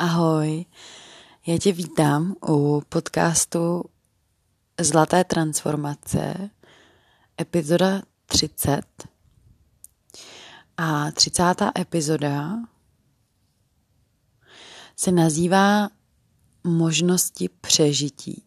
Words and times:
Ahoj, 0.00 0.64
já 1.46 1.58
tě 1.58 1.72
vítám 1.72 2.34
u 2.48 2.82
podcastu 2.88 3.84
Zlaté 4.80 5.24
transformace, 5.24 6.50
epizoda 7.40 8.02
30. 8.26 8.82
A 10.76 11.10
30. 11.10 11.42
epizoda 11.78 12.58
se 14.96 15.12
nazývá 15.12 15.88
Možnosti 16.64 17.48
přežití. 17.60 18.42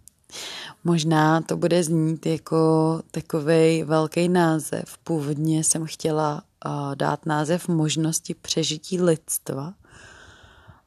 Možná 0.84 1.40
to 1.40 1.56
bude 1.56 1.84
znít 1.84 2.26
jako 2.26 3.02
takový 3.10 3.82
velký 3.82 4.28
název. 4.28 4.98
Původně 5.04 5.64
jsem 5.64 5.86
chtěla 5.86 6.42
uh, 6.66 6.94
dát 6.94 7.26
název 7.26 7.68
Možnosti 7.68 8.34
přežití 8.34 9.00
lidstva, 9.00 9.74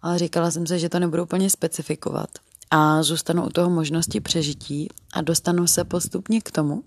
ale 0.04 0.20
říkala 0.20 0.51
jsem 0.51 0.67
se, 0.67 0.80
že 0.80 0.89
to 0.89 0.99
nebudu 0.99 1.23
úplně 1.23 1.49
specifikovat 1.49 2.30
a 2.71 3.03
zůstanu 3.03 3.45
u 3.45 3.49
toho 3.49 3.70
možnosti 3.70 4.21
přežití 4.21 4.88
a 5.13 5.21
dostanu 5.21 5.67
se 5.67 5.84
postupně 5.84 6.41
k 6.41 6.52
tomu. 6.52 6.84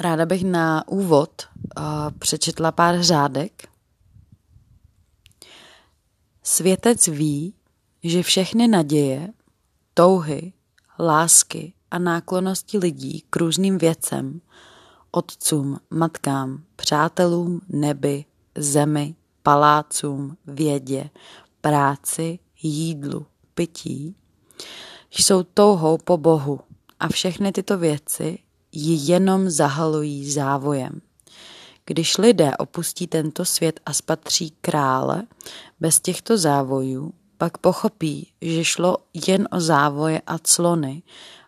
Ráda 0.00 0.26
bych 0.26 0.44
na 0.44 0.88
úvod 0.88 1.48
uh, 1.78 1.84
přečetla 2.18 2.72
pár 2.72 3.02
řádek. 3.02 3.68
Světec 6.42 7.06
ví, 7.06 7.54
že 8.02 8.22
všechny 8.22 8.68
naděje, 8.68 9.32
touhy, 9.94 10.52
lásky 10.98 11.72
a 11.90 11.98
náklonosti 11.98 12.78
lidí 12.78 13.24
k 13.30 13.36
různým 13.36 13.78
věcem, 13.78 14.40
otcům, 15.10 15.80
matkám, 15.90 16.62
přátelům, 16.76 17.60
nebi, 17.68 18.24
zemi, 18.58 19.14
palácům, 19.46 20.36
vědě, 20.46 21.10
práci, 21.60 22.38
jídlu, 22.62 23.26
pití, 23.54 24.16
jsou 25.10 25.42
touhou 25.42 25.98
po 25.98 26.16
Bohu 26.16 26.60
a 27.00 27.08
všechny 27.08 27.52
tyto 27.52 27.78
věci 27.78 28.38
ji 28.72 29.12
jenom 29.12 29.50
zahalují 29.50 30.30
závojem. 30.30 31.00
Když 31.84 32.18
lidé 32.18 32.56
opustí 32.56 33.06
tento 33.06 33.44
svět 33.44 33.80
a 33.86 33.92
spatří 33.92 34.50
krále 34.60 35.22
bez 35.80 36.00
těchto 36.00 36.38
závojů, 36.38 37.12
pak 37.38 37.58
pochopí, 37.58 38.32
že 38.42 38.64
šlo 38.64 38.96
jen 39.28 39.48
o 39.52 39.60
závoje 39.60 40.22
a 40.26 40.38
clony 40.38 41.02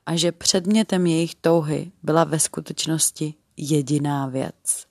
a 0.07 0.17
že 0.17 0.33
předmětem 0.33 1.07
jejich 1.07 1.35
touhy 1.35 1.93
byla 2.03 2.25
ve 2.25 2.39
skutečnosti 2.39 3.35
jediná 3.57 4.27
věc. 4.27 4.88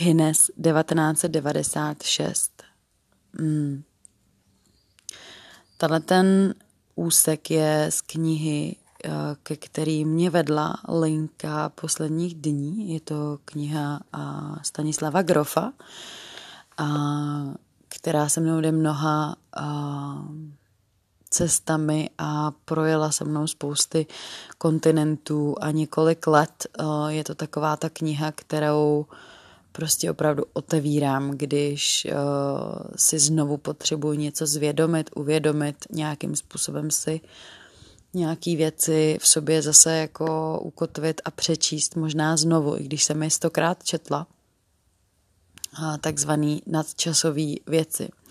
Hines 0.00 0.46
1996 0.46 2.62
hmm. 3.38 3.82
Tenhle 5.76 6.00
ten 6.00 6.54
úsek 6.94 7.50
je 7.50 7.86
z 7.90 8.00
knihy, 8.00 8.76
eh, 9.04 9.10
ke 9.42 9.56
který 9.56 10.04
mě 10.04 10.30
vedla 10.30 10.76
linka 10.88 11.68
posledních 11.68 12.34
dní. 12.34 12.92
Je 12.92 13.00
to 13.00 13.38
kniha 13.44 14.00
Stanislava 14.62 15.22
Grofa, 15.22 15.72
která 17.88 18.28
se 18.28 18.40
mnou 18.40 18.60
jde 18.60 18.72
mnoha 18.72 19.36
cestami 21.30 22.10
a 22.18 22.52
projela 22.64 23.12
se 23.12 23.24
mnou 23.24 23.46
spousty 23.46 24.06
kontinentů 24.58 25.54
a 25.60 25.70
několik 25.70 26.26
let. 26.26 26.66
Eh, 26.78 26.84
je 27.08 27.24
to 27.24 27.34
taková 27.34 27.76
ta 27.76 27.88
kniha, 27.88 28.32
kterou 28.32 29.06
prostě 29.72 30.10
opravdu 30.10 30.44
otevírám, 30.52 31.30
když 31.30 32.06
uh, 32.06 32.12
si 32.96 33.18
znovu 33.18 33.56
potřebuji 33.56 34.18
něco 34.18 34.46
zvědomit, 34.46 35.10
uvědomit, 35.16 35.76
nějakým 35.90 36.36
způsobem 36.36 36.90
si 36.90 37.20
nějaký 38.14 38.56
věci 38.56 39.18
v 39.20 39.28
sobě 39.28 39.62
zase 39.62 39.96
jako 39.96 40.60
ukotvit 40.60 41.20
a 41.24 41.30
přečíst 41.30 41.96
možná 41.96 42.36
znovu, 42.36 42.76
i 42.76 42.82
když 42.82 43.04
jsem 43.04 43.22
je 43.22 43.30
stokrát 43.30 43.84
četla, 43.84 44.26
uh, 45.78 45.96
takzvaný 45.96 46.62
nadčasový 46.66 47.60
věci. 47.66 48.08
Uh, 48.08 48.30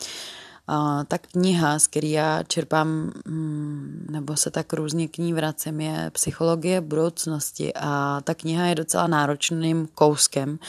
ta 1.07 1.17
kniha, 1.17 1.79
z 1.79 1.87
který 1.87 2.11
já 2.11 2.43
čerpám, 2.43 3.11
mm, 3.27 4.07
nebo 4.09 4.37
se 4.37 4.51
tak 4.51 4.73
různě 4.73 5.07
k 5.07 5.17
ní 5.17 5.33
vracím, 5.33 5.81
je 5.81 6.11
Psychologie 6.13 6.81
budoucnosti 6.81 7.73
a 7.75 8.21
ta 8.23 8.33
kniha 8.33 8.65
je 8.65 8.75
docela 8.75 9.07
náročným 9.07 9.87
kouskem. 9.95 10.59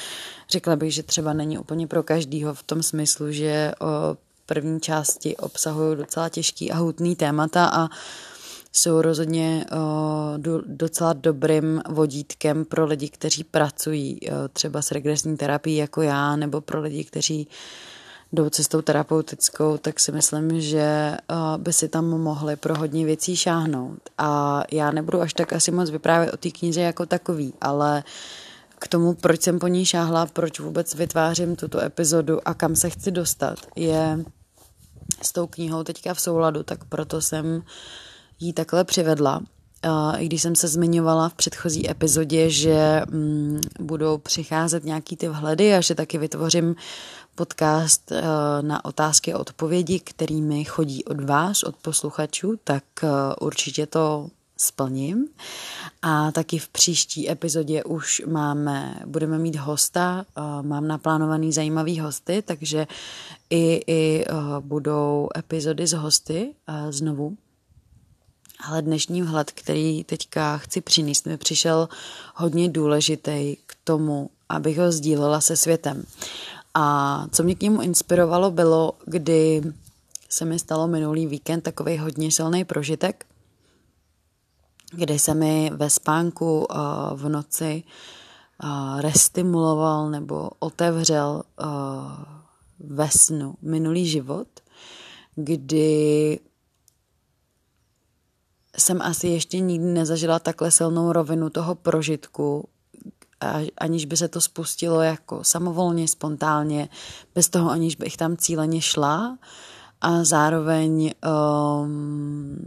Řekla 0.50 0.76
bych, 0.76 0.94
že 0.94 1.02
třeba 1.02 1.32
není 1.32 1.58
úplně 1.58 1.86
pro 1.86 2.02
každýho 2.02 2.54
v 2.54 2.62
tom 2.62 2.82
smyslu, 2.82 3.32
že 3.32 3.72
o 3.80 4.16
první 4.46 4.80
části 4.80 5.36
obsahují 5.36 5.96
docela 5.96 6.28
těžký 6.28 6.72
a 6.72 6.76
hutný 6.76 7.16
témata 7.16 7.70
a 7.72 7.88
jsou 8.72 9.02
rozhodně 9.02 9.66
docela 10.66 11.12
dobrým 11.12 11.82
vodítkem 11.88 12.64
pro 12.64 12.86
lidi, 12.86 13.08
kteří 13.08 13.44
pracují 13.44 14.20
o, 14.20 14.48
třeba 14.48 14.82
s 14.82 14.90
regresní 14.90 15.36
terapií 15.36 15.76
jako 15.76 16.02
já, 16.02 16.36
nebo 16.36 16.60
pro 16.60 16.80
lidi, 16.80 17.04
kteří 17.04 17.48
jdou 18.32 18.50
cestou 18.50 18.82
terapeutickou, 18.82 19.78
tak 19.78 20.00
si 20.00 20.12
myslím, 20.12 20.60
že 20.60 20.80
eh, 20.80 21.18
by 21.56 21.72
si 21.72 21.88
tam 21.88 22.04
mohli 22.04 22.56
pro 22.56 22.78
hodně 22.78 23.04
věcí 23.04 23.36
šáhnout. 23.36 23.98
A 24.18 24.62
já 24.72 24.90
nebudu 24.90 25.20
až 25.20 25.34
tak 25.34 25.52
asi 25.52 25.70
moc 25.70 25.90
vyprávět 25.90 26.34
o 26.34 26.36
té 26.36 26.50
knize 26.50 26.80
jako 26.80 27.06
takový, 27.06 27.54
ale 27.60 28.04
k 28.78 28.88
tomu, 28.88 29.14
proč 29.14 29.42
jsem 29.42 29.58
po 29.58 29.66
ní 29.66 29.84
šáhla, 29.84 30.26
proč 30.26 30.60
vůbec 30.60 30.94
vytvářím 30.94 31.56
tuto 31.56 31.80
epizodu 31.80 32.48
a 32.48 32.54
kam 32.54 32.76
se 32.76 32.90
chci 32.90 33.10
dostat, 33.10 33.58
je 33.76 34.24
s 35.22 35.32
tou 35.32 35.46
knihou 35.46 35.84
teďka 35.84 36.14
v 36.14 36.20
souladu, 36.20 36.62
tak 36.62 36.84
proto 36.84 37.20
jsem 37.20 37.62
ji 38.40 38.52
takhle 38.52 38.84
přivedla. 38.84 39.40
I 40.18 40.26
když 40.26 40.42
jsem 40.42 40.54
se 40.54 40.68
zmiňovala 40.68 41.28
v 41.28 41.34
předchozí 41.34 41.90
epizodě, 41.90 42.50
že 42.50 43.02
mm, 43.10 43.60
budou 43.80 44.18
přicházet 44.18 44.84
nějaký 44.84 45.16
ty 45.16 45.28
vhledy 45.28 45.74
a 45.74 45.80
že 45.80 45.94
taky 45.94 46.18
vytvořím 46.18 46.76
podcast 47.34 48.12
eh, 48.12 48.22
na 48.60 48.84
otázky 48.84 49.32
a 49.32 49.38
odpovědi, 49.38 50.00
kterými 50.00 50.64
chodí 50.64 51.04
od 51.04 51.20
vás, 51.20 51.62
od 51.62 51.76
posluchačů, 51.76 52.54
tak 52.64 52.84
eh, 53.02 53.08
určitě 53.40 53.86
to 53.86 54.28
splním. 54.56 55.28
A 56.02 56.32
taky 56.32 56.58
v 56.58 56.68
příští 56.68 57.30
epizodě 57.30 57.84
už 57.84 58.22
máme, 58.26 59.00
budeme 59.06 59.38
mít 59.38 59.56
hosta, 59.56 60.24
eh, 60.28 60.40
mám 60.62 60.88
naplánovaný 60.88 61.52
zajímavý 61.52 62.00
hosty, 62.00 62.42
takže 62.42 62.86
i, 63.50 63.80
i 63.86 64.24
budou 64.60 65.28
epizody 65.36 65.86
z 65.86 65.92
hosty 65.92 66.54
znovu. 66.90 67.36
Ale 68.64 68.82
dnešní 68.82 69.22
vhled, 69.22 69.50
který 69.50 70.04
teďka 70.04 70.58
chci 70.58 70.80
přinést, 70.80 71.26
mi 71.26 71.36
přišel 71.36 71.88
hodně 72.34 72.68
důležitý 72.68 73.56
k 73.66 73.76
tomu, 73.84 74.30
abych 74.48 74.78
ho 74.78 74.92
sdílela 74.92 75.40
se 75.40 75.56
světem. 75.56 76.04
A 76.74 77.26
co 77.32 77.42
mě 77.42 77.54
k 77.54 77.62
němu 77.62 77.82
inspirovalo, 77.82 78.50
bylo, 78.50 78.92
kdy 79.04 79.62
se 80.28 80.44
mi 80.44 80.58
stalo 80.58 80.86
minulý 80.86 81.26
víkend 81.26 81.60
takový 81.60 81.98
hodně 81.98 82.32
silný 82.32 82.64
prožitek, 82.64 83.26
kdy 84.92 85.18
se 85.18 85.34
mi 85.34 85.70
ve 85.74 85.90
spánku 85.90 86.58
uh, 86.58 86.76
v 87.14 87.28
noci 87.28 87.82
uh, 88.62 89.00
restimuloval 89.00 90.10
nebo 90.10 90.50
otevřel 90.58 91.42
uh, 91.60 91.66
ve 92.80 93.08
snu 93.10 93.54
minulý 93.62 94.06
život, 94.06 94.48
kdy 95.34 96.38
jsem 98.78 99.02
asi 99.02 99.28
ještě 99.28 99.58
nikdy 99.58 99.86
nezažila 99.86 100.38
takhle 100.38 100.70
silnou 100.70 101.12
rovinu 101.12 101.50
toho 101.50 101.74
prožitku, 101.74 102.68
aniž 103.78 104.04
by 104.04 104.16
se 104.16 104.28
to 104.28 104.40
spustilo 104.40 105.02
jako 105.02 105.44
samovolně, 105.44 106.08
spontánně, 106.08 106.88
bez 107.34 107.48
toho, 107.48 107.70
aniž 107.70 107.96
bych 107.96 108.16
tam 108.16 108.36
cíleně 108.36 108.80
šla. 108.80 109.38
A 110.00 110.24
zároveň 110.24 111.12
um, 111.82 112.58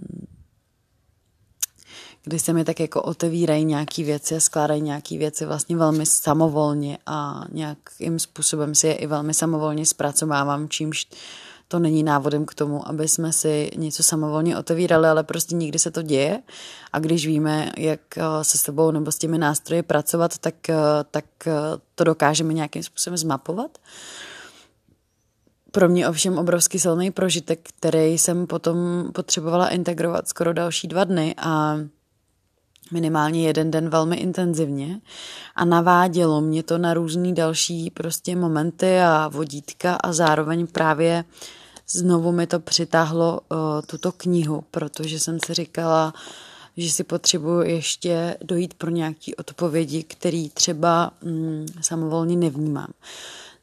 kdy 2.24 2.40
se 2.40 2.54
mi 2.54 2.66
tak 2.66 2.80
jako 2.80 3.02
otevírají 3.02 3.66
nějaké 3.66 4.04
věci 4.04 4.36
a 4.36 4.40
skládají 4.40 4.82
nějaké 4.82 5.18
věci 5.18 5.46
vlastně 5.46 5.78
velmi 5.78 6.06
samovolně 6.06 6.98
a 7.06 7.46
nějakým 7.52 8.20
způsobem 8.20 8.76
si 8.76 8.88
je 8.88 8.94
i 8.94 9.08
velmi 9.08 9.34
samovolně 9.34 9.86
zpracovávám, 9.86 10.70
čímž 10.70 11.08
to 11.68 11.80
není 11.80 12.04
návodem 12.04 12.46
k 12.46 12.54
tomu, 12.54 12.88
aby 12.88 13.08
jsme 13.08 13.34
si 13.34 13.72
něco 13.76 14.04
samovolně 14.04 14.58
otevírali, 14.58 15.08
ale 15.08 15.24
prostě 15.24 15.56
nikdy 15.56 15.80
se 15.80 15.92
to 15.92 16.02
děje 16.02 16.40
a 16.94 17.00
když 17.00 17.28
víme, 17.28 17.72
jak 17.78 18.18
eh, 18.18 18.24
se 18.42 18.58
sebou 18.58 18.92
nebo 18.92 19.12
s 19.12 19.18
těmi 19.18 19.38
nástroji 19.38 19.84
pracovat, 19.84 20.38
tak, 20.38 20.70
eh, 20.70 20.76
tak 21.12 21.26
eh, 21.48 21.52
to 21.96 22.04
dokážeme 22.04 22.54
nějakým 22.54 22.84
způsobem 22.84 23.18
zmapovat. 23.18 23.78
Pro 25.72 25.90
mě 25.90 26.08
ovšem 26.08 26.38
obrovský 26.38 26.80
silný 26.80 27.12
prožitek, 27.12 27.70
který 27.78 28.18
jsem 28.18 28.48
potom 28.48 28.78
potřebovala 29.14 29.70
integrovat 29.70 30.28
skoro 30.28 30.54
další 30.54 30.88
dva 30.88 31.04
dny 31.04 31.36
a 31.38 31.78
minimálně 32.94 33.48
jeden 33.48 33.72
den 33.72 33.90
velmi 33.90 34.16
intenzivně 34.16 35.00
a 35.56 35.66
navádělo 35.66 36.42
mě 36.42 36.64
to 36.64 36.78
na 36.78 36.94
různý 36.94 37.34
další 37.34 37.90
prostě 37.90 38.36
momenty 38.36 39.00
a 39.00 39.28
vodítka 39.28 39.96
a 39.96 40.14
zároveň 40.14 40.68
právě 40.68 41.26
znovu 41.88 42.32
mi 42.32 42.48
to 42.48 42.60
přitáhlo 42.60 43.40
uh, 43.52 43.58
tuto 43.86 44.12
knihu, 44.12 44.64
protože 44.72 45.20
jsem 45.20 45.38
si 45.46 45.54
říkala, 45.54 46.14
že 46.78 46.92
si 46.92 47.04
potřebuju 47.04 47.62
ještě 47.62 48.38
dojít 48.44 48.74
pro 48.74 48.90
nějaké 48.90 49.36
odpovědi, 49.38 50.04
které 50.04 50.48
třeba 50.54 51.12
mm, 51.24 51.66
samovolně 51.82 52.36
nevnímám. 52.36 52.88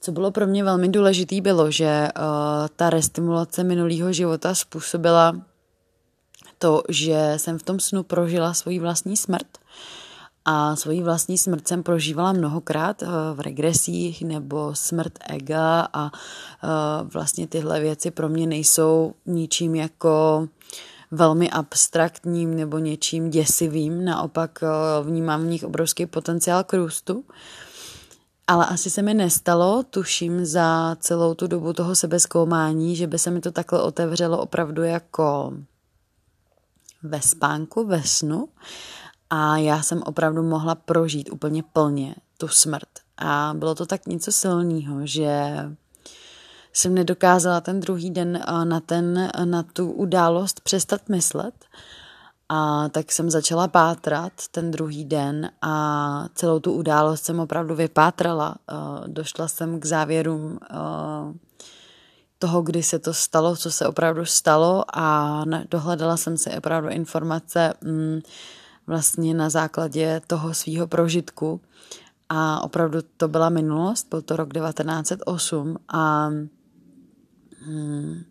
Co 0.00 0.12
bylo 0.12 0.31
pro 0.31 0.47
mě 0.47 0.65
velmi 0.65 0.88
důležité, 0.88 1.41
bylo, 1.41 1.71
že 1.71 2.09
uh, 2.17 2.23
ta 2.77 2.91
restimulace 2.91 3.65
minulého 3.65 4.12
života 4.12 4.55
způsobila 4.55 5.50
to, 6.62 6.83
že 6.89 7.35
jsem 7.37 7.59
v 7.59 7.62
tom 7.62 7.81
snu 7.81 8.03
prožila 8.03 8.55
svoji 8.55 8.79
vlastní 8.79 9.17
smrt. 9.17 9.47
A 10.45 10.77
svoji 10.77 11.03
vlastní 11.03 11.39
smrt 11.39 11.69
jsem 11.69 11.83
prožívala 11.83 12.33
mnohokrát 12.33 13.03
eh, 13.03 13.07
v 13.35 13.41
regresích 13.41 14.23
nebo 14.23 14.75
smrt 14.75 15.19
ega. 15.29 15.89
A 15.93 16.11
eh, 16.12 16.69
vlastně 17.03 17.47
tyhle 17.47 17.81
věci 17.81 18.11
pro 18.11 18.29
mě 18.29 18.47
nejsou 18.47 19.15
ničím 19.27 19.75
jako 19.75 20.49
velmi 21.11 21.51
abstraktním 21.51 22.57
nebo 22.57 22.79
něčím 22.79 23.31
děsivým, 23.31 24.05
naopak 24.05 24.59
eh, 24.63 24.69
vnímám 25.03 25.43
v 25.43 25.47
nich 25.47 25.65
obrovský 25.65 26.06
potenciál 26.06 26.65
k 26.65 26.75
růstu. 26.75 27.25
Ale 28.47 28.67
asi 28.67 28.91
se 28.91 29.03
mi 29.03 29.15
nestalo, 29.15 29.83
tuším 29.91 30.45
za 30.45 30.97
celou 31.01 31.35
tu 31.35 31.47
dobu 31.47 31.73
toho 31.73 31.95
sebezkoumání, 31.95 32.97
že 32.97 33.06
by 33.06 33.19
se 33.19 33.31
mi 33.31 33.41
to 33.41 33.51
takhle 33.51 33.83
otevřelo 33.83 34.39
opravdu 34.39 34.83
jako 34.83 35.53
ve 37.02 37.23
spánku, 37.23 37.87
ve 37.87 38.02
snu 38.02 38.49
a 39.31 39.56
já 39.56 39.82
jsem 39.82 40.02
opravdu 40.02 40.43
mohla 40.43 40.75
prožít 40.75 41.32
úplně 41.32 41.62
plně 41.62 42.14
tu 42.38 42.49
smrt. 42.49 42.88
A 43.17 43.55
bylo 43.56 43.75
to 43.75 43.87
tak 43.87 44.06
něco 44.06 44.32
silného, 44.32 45.06
že 45.06 45.56
jsem 46.73 46.94
nedokázala 46.94 47.61
ten 47.61 47.81
druhý 47.81 48.11
den 48.11 48.41
na, 48.64 48.81
ten, 48.81 49.31
na 49.44 49.62
tu 49.62 49.93
událost 49.93 50.61
přestat 50.61 51.08
myslet. 51.08 51.55
A 52.49 52.88
tak 52.88 53.12
jsem 53.12 53.31
začala 53.31 53.69
pátrat 53.69 54.32
ten 54.50 54.70
druhý 54.70 55.05
den 55.05 55.50
a 55.62 56.25
celou 56.35 56.61
tu 56.61 56.73
událost 56.73 57.25
jsem 57.25 57.41
opravdu 57.41 57.75
vypátrala. 57.75 58.55
Došla 59.06 59.49
jsem 59.49 59.81
k 59.81 59.87
závěrům 59.87 60.58
toho, 62.41 62.63
kdy 62.63 62.83
se 62.83 62.99
to 62.99 63.15
stalo, 63.15 63.57
co 63.57 63.71
se 63.71 63.87
opravdu 63.87 64.25
stalo 64.25 64.85
a 64.95 65.45
dohledala 65.71 66.17
jsem 66.17 66.37
si 66.37 66.51
opravdu 66.51 66.89
informace 66.89 67.75
mm, 67.85 68.21
vlastně 68.87 69.35
na 69.35 69.51
základě 69.51 70.21
toho 70.27 70.55
svého 70.55 70.87
prožitku. 70.87 71.61
A 72.29 72.65
opravdu 72.65 72.99
to 73.17 73.29
byla 73.29 73.49
minulost, 73.49 74.07
byl 74.11 74.23
to 74.23 74.37
rok 74.37 74.55
1908 74.55 75.77
a 75.89 76.29
mm, 77.67 78.25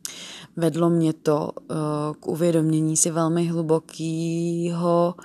vedlo 0.55 0.89
mě 0.89 1.13
to 1.13 1.51
uh, 1.55 1.77
k 2.19 2.27
uvědomění 2.27 2.97
si 2.97 3.11
velmi 3.11 3.47
hlubokého 3.47 5.15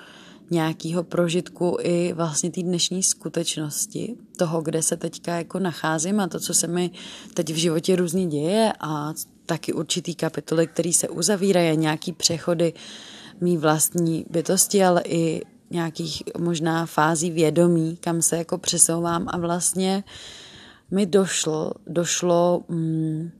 nějakého 0.50 1.04
prožitku 1.04 1.76
i 1.80 2.12
vlastně 2.12 2.50
té 2.50 2.62
dnešní 2.62 3.02
skutečnosti, 3.02 4.16
toho, 4.36 4.62
kde 4.62 4.82
se 4.82 4.96
teďka 4.96 5.34
jako 5.34 5.58
nacházím 5.58 6.20
a 6.20 6.28
to, 6.28 6.40
co 6.40 6.54
se 6.54 6.66
mi 6.66 6.90
teď 7.34 7.52
v 7.52 7.56
životě 7.56 7.96
různě 7.96 8.26
děje 8.26 8.72
a 8.80 9.14
taky 9.46 9.72
určitý 9.72 10.14
kapitoly, 10.14 10.66
které 10.66 10.92
se 10.92 11.08
uzavírají, 11.08 11.76
nějaký 11.76 12.12
přechody 12.12 12.72
mý 13.40 13.56
vlastní 13.56 14.26
bytosti, 14.30 14.84
ale 14.84 15.02
i 15.04 15.42
nějakých 15.70 16.22
možná 16.38 16.86
fází 16.86 17.30
vědomí, 17.30 17.96
kam 17.96 18.22
se 18.22 18.36
jako 18.36 18.58
přesouvám. 18.58 19.26
A 19.28 19.38
vlastně 19.38 20.04
mi 20.90 21.06
došlo, 21.06 21.72
došlo 21.86 22.64
mm, 22.68 23.30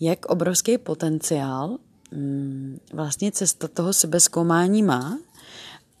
jak 0.00 0.26
obrovský 0.26 0.78
potenciál 0.78 1.78
mm, 2.12 2.78
vlastně 2.92 3.32
cesta 3.32 3.68
toho 3.68 3.92
sebezkoumání 3.92 4.82
má 4.82 5.18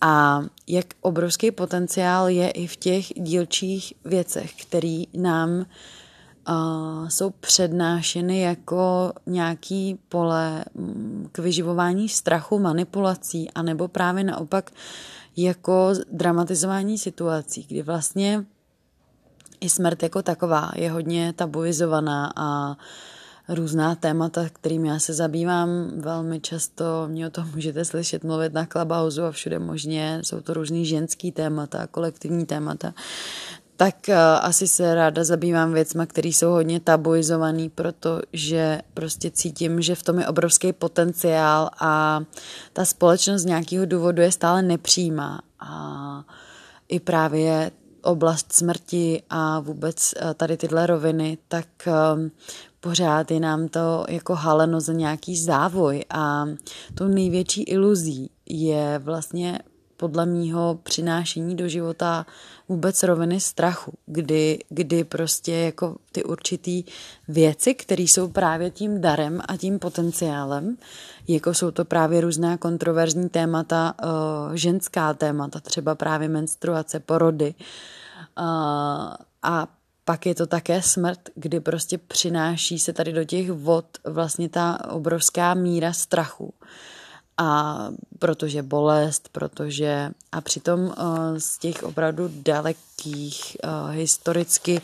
a 0.04 0.42
jak 0.66 0.86
obrovský 1.00 1.50
potenciál 1.50 2.28
je 2.28 2.50
i 2.50 2.66
v 2.66 2.76
těch 2.76 3.06
dílčích 3.16 3.92
věcech, 4.04 4.54
které 4.54 5.02
nám 5.14 5.50
uh, 6.48 7.08
jsou 7.08 7.30
přednášeny 7.30 8.40
jako 8.40 9.12
nějaký 9.26 9.98
pole 10.08 10.64
mm, 10.74 11.28
k 11.32 11.38
vyživování 11.38 12.08
strachu, 12.08 12.58
manipulací, 12.58 13.50
anebo 13.50 13.88
právě 13.88 14.24
naopak 14.24 14.70
jako 15.36 15.90
dramatizování 16.12 16.98
situací, 16.98 17.66
kdy 17.68 17.82
vlastně 17.82 18.44
i 19.60 19.68
smrt 19.68 20.02
jako 20.02 20.22
taková 20.22 20.72
je 20.74 20.90
hodně 20.90 21.32
tabuizovaná 21.32 22.32
a 22.36 22.68
uh, 22.70 22.76
různá 23.48 23.94
témata, 23.94 24.48
kterým 24.52 24.84
já 24.84 24.98
se 24.98 25.14
zabývám 25.14 25.68
velmi 25.96 26.40
často. 26.40 26.84
Mě 27.06 27.26
o 27.26 27.30
tom 27.30 27.50
můžete 27.54 27.84
slyšet 27.84 28.24
mluvit 28.24 28.52
na 28.52 28.66
Clubhouse 28.66 29.26
a 29.26 29.30
všude 29.30 29.58
možně. 29.58 30.20
Jsou 30.22 30.40
to 30.40 30.54
různý 30.54 30.86
ženský 30.86 31.32
témata, 31.32 31.86
kolektivní 31.86 32.46
témata. 32.46 32.94
Tak 33.76 33.96
uh, 34.08 34.14
asi 34.40 34.68
se 34.68 34.94
ráda 34.94 35.24
zabývám 35.24 35.72
věcma, 35.72 36.06
které 36.06 36.28
jsou 36.28 36.50
hodně 36.50 36.80
tabuizované, 36.80 37.68
protože 37.74 38.80
prostě 38.94 39.30
cítím, 39.30 39.82
že 39.82 39.94
v 39.94 40.02
tom 40.02 40.18
je 40.18 40.26
obrovský 40.26 40.72
potenciál 40.72 41.70
a 41.80 42.20
ta 42.72 42.84
společnost 42.84 43.42
z 43.42 43.44
nějakého 43.44 43.86
důvodu 43.86 44.22
je 44.22 44.32
stále 44.32 44.62
nepřijímá. 44.62 45.40
A 45.60 46.24
i 46.88 47.00
právě 47.00 47.70
oblast 48.04 48.52
smrti 48.52 49.22
a 49.30 49.60
vůbec 49.60 50.14
eh, 50.16 50.34
tady 50.34 50.56
tyhle 50.56 50.86
roviny, 50.86 51.38
tak 51.48 51.66
um, 51.86 52.30
pořád 52.84 53.30
je 53.30 53.40
nám 53.40 53.68
to 53.68 54.04
jako 54.08 54.34
haleno 54.34 54.80
za 54.80 54.92
nějaký 54.92 55.36
závoj 55.36 56.04
a 56.10 56.46
tou 56.94 57.08
největší 57.08 57.62
iluzí 57.62 58.30
je 58.48 58.98
vlastně 58.98 59.58
podle 59.96 60.26
mýho 60.26 60.78
přinášení 60.82 61.56
do 61.56 61.68
života 61.68 62.26
vůbec 62.68 63.02
roviny 63.02 63.40
strachu, 63.40 63.92
kdy, 64.06 64.58
kdy 64.68 65.04
prostě 65.04 65.52
jako 65.52 65.96
ty 66.12 66.24
určitý 66.24 66.84
věci, 67.28 67.74
které 67.74 68.02
jsou 68.02 68.28
právě 68.28 68.70
tím 68.70 69.00
darem 69.00 69.40
a 69.48 69.56
tím 69.56 69.78
potenciálem, 69.78 70.76
jako 71.28 71.54
jsou 71.54 71.70
to 71.70 71.84
právě 71.84 72.20
různá 72.20 72.56
kontroverzní 72.56 73.28
témata, 73.28 73.94
uh, 74.04 74.54
ženská 74.54 75.14
témata, 75.14 75.60
třeba 75.60 75.94
právě 75.94 76.28
menstruace, 76.28 77.00
porody 77.00 77.54
uh, 78.38 78.44
a 79.42 79.66
pak 80.04 80.26
je 80.26 80.34
to 80.34 80.46
také 80.46 80.82
smrt, 80.82 81.20
kdy 81.34 81.60
prostě 81.60 81.98
přináší 81.98 82.78
se 82.78 82.92
tady 82.92 83.12
do 83.12 83.24
těch 83.24 83.50
vod 83.50 83.86
vlastně 84.04 84.48
ta 84.48 84.90
obrovská 84.90 85.54
míra 85.54 85.92
strachu. 85.92 86.54
A 87.38 87.78
protože 88.18 88.62
bolest, 88.62 89.28
protože 89.32 90.10
a 90.32 90.40
přitom 90.40 90.80
uh, 90.80 90.92
z 91.38 91.58
těch 91.58 91.82
opravdu 91.82 92.30
dalekých 92.32 93.56
uh, 93.64 93.90
historicky 93.90 94.80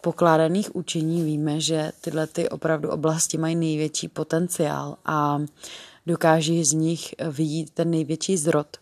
pokládaných 0.00 0.76
učení 0.76 1.22
víme, 1.22 1.60
že 1.60 1.92
tyhle 2.00 2.26
ty 2.26 2.48
opravdu 2.48 2.90
oblasti 2.90 3.38
mají 3.38 3.56
největší 3.56 4.08
potenciál 4.08 4.96
a 5.04 5.42
dokáží 6.06 6.64
z 6.64 6.72
nich 6.72 7.14
vyjít 7.30 7.70
ten 7.70 7.90
největší 7.90 8.36
zrod. 8.36 8.76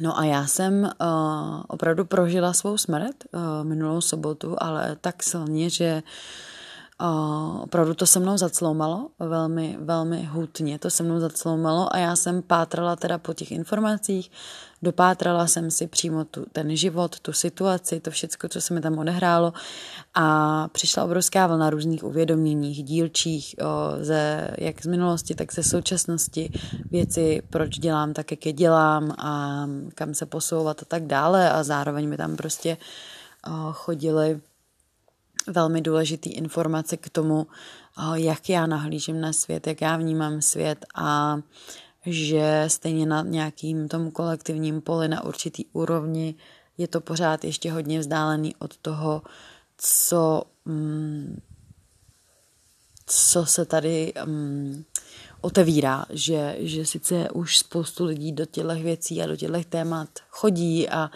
No 0.00 0.18
a 0.18 0.24
já 0.24 0.46
jsem 0.46 0.82
uh, 0.82 1.62
opravdu 1.68 2.04
prožila 2.04 2.52
svou 2.52 2.78
smrt 2.78 3.16
uh, 3.32 3.40
minulou 3.62 4.00
sobotu, 4.00 4.56
ale 4.58 4.96
tak 5.00 5.22
silně, 5.22 5.70
že 5.70 6.02
uh, 7.04 7.60
opravdu 7.62 7.94
to 7.94 8.06
se 8.06 8.20
mnou 8.20 8.36
zacloumalo, 8.36 9.08
velmi, 9.18 9.76
velmi 9.80 10.24
hutně 10.24 10.78
to 10.78 10.90
se 10.90 11.02
mnou 11.02 11.20
zacloumalo 11.20 11.94
a 11.94 11.98
já 11.98 12.16
jsem 12.16 12.42
pátrala 12.42 12.96
teda 12.96 13.18
po 13.18 13.34
těch 13.34 13.52
informacích, 13.52 14.30
dopátrala 14.82 15.46
jsem 15.46 15.70
si 15.70 15.86
přímo 15.86 16.24
tu, 16.24 16.46
ten 16.52 16.76
život, 16.76 17.20
tu 17.20 17.32
situaci, 17.32 18.00
to 18.00 18.10
všechno, 18.10 18.48
co 18.48 18.60
se 18.60 18.74
mi 18.74 18.80
tam 18.80 18.98
odehrálo 18.98 19.52
a 20.14 20.68
přišla 20.68 21.04
obrovská 21.04 21.46
vlna 21.46 21.70
různých 21.70 22.04
uvědoměních, 22.04 22.84
dílčích, 22.84 23.54
o, 23.60 24.04
ze, 24.04 24.50
jak 24.58 24.82
z 24.82 24.86
minulosti, 24.86 25.34
tak 25.34 25.54
ze 25.54 25.62
současnosti, 25.62 26.52
věci, 26.90 27.42
proč 27.50 27.78
dělám 27.78 28.12
tak, 28.12 28.30
jak 28.30 28.46
je 28.46 28.52
dělám 28.52 29.14
a 29.18 29.66
kam 29.94 30.14
se 30.14 30.26
posouvat 30.26 30.82
a 30.82 30.84
tak 30.84 31.06
dále 31.06 31.50
a 31.50 31.62
zároveň 31.62 32.08
mi 32.08 32.16
tam 32.16 32.36
prostě 32.36 32.76
o, 33.46 33.72
chodily 33.72 34.40
velmi 35.46 35.80
důležité 35.80 36.30
informace 36.30 36.96
k 36.96 37.08
tomu, 37.08 37.46
jak 38.14 38.48
já 38.48 38.66
nahlížím 38.66 39.20
na 39.20 39.32
svět, 39.32 39.66
jak 39.66 39.80
já 39.80 39.96
vnímám 39.96 40.42
svět 40.42 40.86
a 40.94 41.38
že 42.06 42.64
stejně 42.68 43.06
na 43.06 43.22
nějakým 43.22 43.88
tom 43.88 44.10
kolektivním 44.10 44.80
poli 44.80 45.08
na 45.08 45.24
určitý 45.24 45.64
úrovni 45.72 46.34
je 46.78 46.88
to 46.88 47.00
pořád 47.00 47.44
ještě 47.44 47.72
hodně 47.72 47.98
vzdálený 47.98 48.54
od 48.58 48.76
toho, 48.76 49.22
co, 49.78 50.42
mm, 50.64 51.40
co 53.06 53.46
se 53.46 53.64
tady 53.64 54.12
mm, 54.24 54.84
otevírá, 55.40 56.04
že, 56.10 56.56
že 56.58 56.86
sice 56.86 57.30
už 57.30 57.58
spoustu 57.58 58.04
lidí 58.04 58.32
do 58.32 58.46
těchto 58.46 58.74
věcí 58.74 59.22
a 59.22 59.26
do 59.26 59.36
těchto 59.36 59.64
témat 59.68 60.08
chodí 60.28 60.88
a 60.88 61.10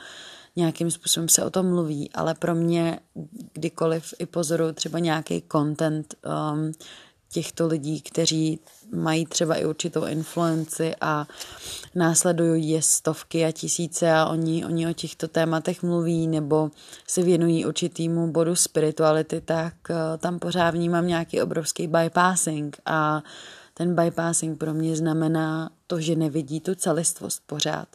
nějakým 0.58 0.90
způsobem 0.90 1.28
se 1.28 1.44
o 1.44 1.50
tom 1.50 1.66
mluví, 1.66 2.10
ale 2.14 2.34
pro 2.34 2.54
mě 2.54 3.00
kdykoliv 3.52 4.14
i 4.18 4.26
pozoruju 4.26 4.72
třeba 4.72 4.98
nějaký 4.98 5.42
content 5.52 6.14
um, 6.24 6.72
těchto 7.32 7.66
lidí, 7.66 8.00
kteří 8.00 8.60
mají 8.94 9.26
třeba 9.26 9.54
i 9.54 9.66
určitou 9.66 10.06
influenci 10.06 10.94
a 11.00 11.26
následují 11.94 12.70
je 12.70 12.82
stovky 12.82 13.44
a 13.44 13.52
tisíce 13.52 14.12
a 14.12 14.26
oni, 14.26 14.64
oni 14.64 14.88
o 14.88 14.92
těchto 14.92 15.28
tématech 15.28 15.82
mluví 15.82 16.26
nebo 16.26 16.70
se 17.06 17.22
věnují 17.22 17.66
určitýmu 17.66 18.32
bodu 18.32 18.56
spirituality, 18.56 19.40
tak 19.40 19.74
uh, 19.90 19.96
tam 20.18 20.38
pořád 20.38 20.70
vnímám 20.70 21.06
nějaký 21.06 21.42
obrovský 21.42 21.86
bypassing 21.86 22.76
a 22.86 23.22
ten 23.74 23.94
bypassing 23.94 24.58
pro 24.58 24.74
mě 24.74 24.96
znamená 24.96 25.70
to, 25.86 26.00
že 26.00 26.16
nevidí 26.16 26.60
tu 26.60 26.74
celistvost 26.74 27.42
pořád. 27.46 27.88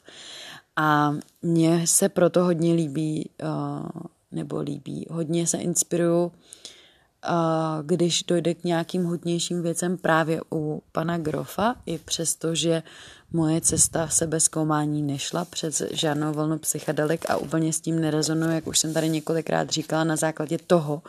A 0.75 1.13
mně 1.41 1.87
se 1.87 2.09
proto 2.09 2.43
hodně 2.43 2.73
líbí, 2.73 3.29
uh, 3.43 3.89
nebo 4.31 4.59
líbí, 4.59 5.05
hodně 5.09 5.47
se 5.47 5.57
inspiruju 5.57 6.31
když 7.81 8.23
dojde 8.23 8.53
k 8.53 8.63
nějakým 8.63 9.05
hodnějším 9.05 9.61
věcem 9.61 9.97
právě 9.97 10.41
u 10.53 10.83
pana 10.91 11.17
Grofa, 11.17 11.75
i 11.85 11.97
přesto, 11.97 12.55
že 12.55 12.83
moje 13.33 13.61
cesta 13.61 14.07
sebezkoumání 14.07 15.01
nešla 15.01 15.45
přes 15.45 15.83
žádnou 15.91 16.33
vlnu 16.33 16.57
psychedelik 16.57 17.29
a 17.29 17.37
úplně 17.37 17.73
s 17.73 17.79
tím 17.79 17.99
nerezonuju, 17.99 18.51
jak 18.51 18.67
už 18.67 18.79
jsem 18.79 18.93
tady 18.93 19.09
několikrát 19.09 19.69
říkala, 19.69 20.03
na 20.03 20.15
základě 20.15 20.57
toho, 20.67 21.01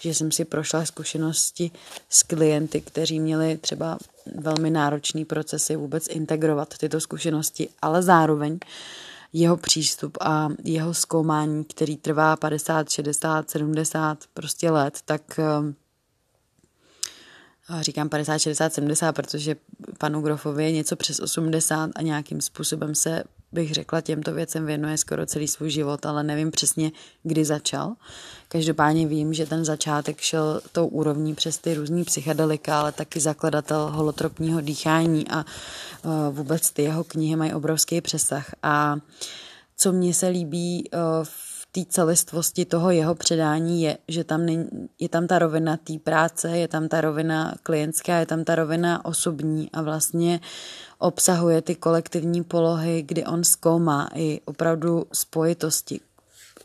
že 0.00 0.14
jsem 0.14 0.32
si 0.32 0.44
prošla 0.44 0.84
zkušenosti 0.84 1.70
s 2.08 2.22
klienty, 2.22 2.80
kteří 2.80 3.20
měli 3.20 3.56
třeba 3.56 3.98
velmi 4.34 4.70
náročný 4.70 5.24
procesy 5.24 5.76
vůbec 5.76 6.08
integrovat 6.08 6.78
tyto 6.78 7.00
zkušenosti, 7.00 7.68
ale 7.82 8.02
zároveň 8.02 8.58
jeho 9.32 9.56
přístup 9.56 10.18
a 10.20 10.48
jeho 10.64 10.94
zkoumání, 10.94 11.64
který 11.64 11.96
trvá 11.96 12.36
50, 12.36 12.90
60, 12.90 13.50
70 13.50 14.18
prostě 14.34 14.70
let, 14.70 14.98
tak 15.04 15.38
eh, 15.38 15.44
říkám 17.80 18.08
50, 18.08 18.38
60, 18.38 18.72
70, 18.72 19.12
protože 19.12 19.56
panu 19.98 20.20
Grofovi 20.20 20.64
je 20.64 20.72
něco 20.72 20.96
přes 20.96 21.20
80 21.20 21.90
a 21.94 22.02
nějakým 22.02 22.40
způsobem 22.40 22.94
se 22.94 23.24
bych 23.52 23.74
řekla, 23.74 24.00
těmto 24.00 24.34
věcem 24.34 24.66
věnuje 24.66 24.98
skoro 24.98 25.26
celý 25.26 25.48
svůj 25.48 25.70
život, 25.70 26.06
ale 26.06 26.22
nevím 26.22 26.50
přesně, 26.50 26.92
kdy 27.22 27.44
začal. 27.44 27.94
Každopádně 28.48 29.06
vím, 29.06 29.34
že 29.34 29.46
ten 29.46 29.64
začátek 29.64 30.20
šel 30.20 30.60
tou 30.72 30.86
úrovní 30.86 31.34
přes 31.34 31.58
ty 31.58 31.74
různý 31.74 32.04
psychedelika, 32.04 32.80
ale 32.80 32.92
taky 32.92 33.20
zakladatel 33.20 33.90
holotropního 33.90 34.60
dýchání 34.60 35.28
a 35.28 35.44
uh, 36.04 36.12
vůbec 36.30 36.70
ty 36.70 36.82
jeho 36.82 37.04
knihy 37.04 37.36
mají 37.36 37.54
obrovský 37.54 38.00
přesah. 38.00 38.50
A 38.62 38.96
co 39.76 39.92
mně 39.92 40.14
se 40.14 40.28
líbí 40.28 40.90
uh, 40.92 41.00
v 41.24 41.47
té 41.72 41.80
celistvosti 41.88 42.64
toho 42.64 42.90
jeho 42.90 43.14
předání 43.14 43.82
je, 43.82 43.98
že 44.08 44.24
tam 44.24 44.46
není, 44.46 44.68
je 44.98 45.08
tam 45.08 45.26
ta 45.26 45.38
rovina 45.38 45.76
té 45.76 45.98
práce, 45.98 46.58
je 46.58 46.68
tam 46.68 46.88
ta 46.88 47.00
rovina 47.00 47.54
klientská, 47.62 48.18
je 48.18 48.26
tam 48.26 48.44
ta 48.44 48.54
rovina 48.54 49.04
osobní 49.04 49.70
a 49.72 49.82
vlastně 49.82 50.40
obsahuje 50.98 51.62
ty 51.62 51.74
kolektivní 51.74 52.44
polohy, 52.44 53.02
kdy 53.02 53.24
on 53.24 53.44
zkoumá 53.44 54.08
i 54.14 54.40
opravdu 54.44 55.06
spojitosti 55.12 56.00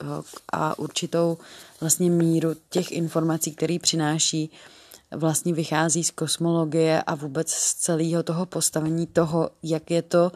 eh, 0.01 0.05
a 0.53 0.79
určitou 0.79 1.37
vlastně 1.81 2.09
míru 2.09 2.55
těch 2.69 2.91
informací, 2.91 3.51
které 3.51 3.79
přináší, 3.79 4.51
vlastně 5.11 5.53
vychází 5.53 6.03
z 6.03 6.11
kosmologie 6.11 7.03
a 7.03 7.15
vůbec 7.15 7.51
z 7.51 7.73
celého 7.73 8.23
toho 8.23 8.45
postavení 8.45 9.07
toho, 9.07 9.49
jak 9.63 9.91
je 9.91 10.01
to 10.01 10.31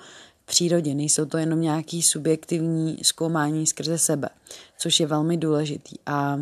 přírodě. 0.48 0.96
Nejsou 0.96 1.26
to 1.26 1.38
jenom 1.38 1.62
nějaký 1.62 2.02
subjektivní 2.02 2.98
zkoumání 3.04 3.68
skrze 3.68 3.98
sebe, 3.98 4.30
což 4.78 5.00
je 5.00 5.08
velmi 5.08 5.38
důležitý. 5.38 5.96
A 6.06 6.40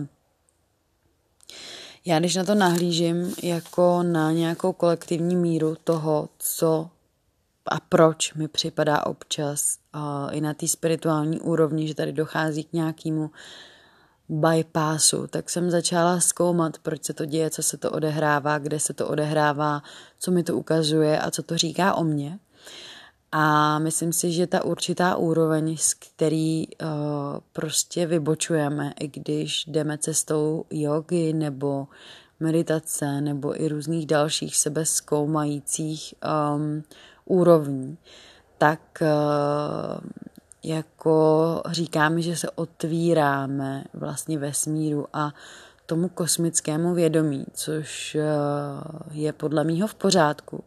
já 2.05 2.19
když 2.19 2.35
na 2.35 2.43
to 2.43 2.55
nahlížím 2.55 3.35
jako 3.43 4.03
na 4.03 4.31
nějakou 4.31 4.73
kolektivní 4.73 5.35
míru 5.35 5.75
toho, 5.83 6.29
co 6.39 6.89
a 7.65 7.79
proč 7.79 8.33
mi 8.33 8.47
připadá 8.47 9.05
občas 9.05 9.77
uh, 9.95 10.01
i 10.35 10.41
na 10.41 10.53
té 10.53 10.67
spirituální 10.67 11.39
úrovni, 11.39 11.87
že 11.87 11.95
tady 11.95 12.13
dochází 12.13 12.63
k 12.63 12.73
nějakému 12.73 13.31
bypassu, 14.29 15.27
tak 15.27 15.49
jsem 15.49 15.71
začala 15.71 16.19
zkoumat, 16.19 16.77
proč 16.77 17.03
se 17.03 17.13
to 17.13 17.25
děje, 17.25 17.49
co 17.49 17.63
se 17.63 17.77
to 17.77 17.91
odehrává, 17.91 18.57
kde 18.57 18.79
se 18.79 18.93
to 18.93 19.07
odehrává, 19.07 19.83
co 20.19 20.31
mi 20.31 20.43
to 20.43 20.57
ukazuje 20.57 21.19
a 21.19 21.31
co 21.31 21.43
to 21.43 21.57
říká 21.57 21.93
o 21.93 22.03
mně. 22.03 22.39
A 23.37 23.79
myslím 23.79 24.13
si, 24.13 24.31
že 24.31 24.47
ta 24.47 24.63
určitá 24.63 25.15
úroveň, 25.15 25.77
z 25.77 25.93
který 25.93 26.67
uh, 26.67 26.87
prostě 27.53 28.05
vybočujeme, 28.05 28.93
i 28.99 29.07
když 29.07 29.65
jdeme 29.67 29.97
cestou 29.97 30.65
jogy 30.69 31.33
nebo 31.33 31.87
meditace 32.39 33.21
nebo 33.21 33.61
i 33.61 33.67
různých 33.67 34.05
dalších 34.05 34.57
sebe 34.57 34.85
zkoumajících 34.85 36.13
um, 36.55 36.83
úrovní, 37.25 37.97
tak 38.57 39.01
eh, 39.01 39.07
jako 40.63 41.61
říkáme, 41.71 42.21
že 42.21 42.35
se 42.35 42.49
otvíráme 42.49 43.83
vlastně 43.93 44.37
vesmíru 44.39 45.07
a 45.13 45.33
tomu 45.85 46.09
kosmickému 46.09 46.93
vědomí, 46.93 47.45
což 47.53 48.15
eh, 48.15 48.25
je 49.11 49.33
podle 49.33 49.63
mýho 49.63 49.87
v 49.87 49.95
pořádku. 49.95 50.63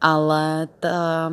Ale 0.00 0.68
ta, 0.80 1.32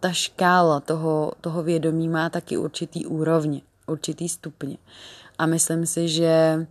ta 0.00 0.12
škála 0.12 0.80
toho, 0.80 1.32
toho 1.40 1.62
vědomí 1.62 2.08
má 2.08 2.30
taky 2.30 2.56
určitý 2.56 3.06
úrovně, 3.06 3.60
určitý 3.86 4.28
stupně. 4.28 4.76
A 5.38 5.46
myslím 5.46 5.86
si, 5.86 6.08
že 6.08 6.66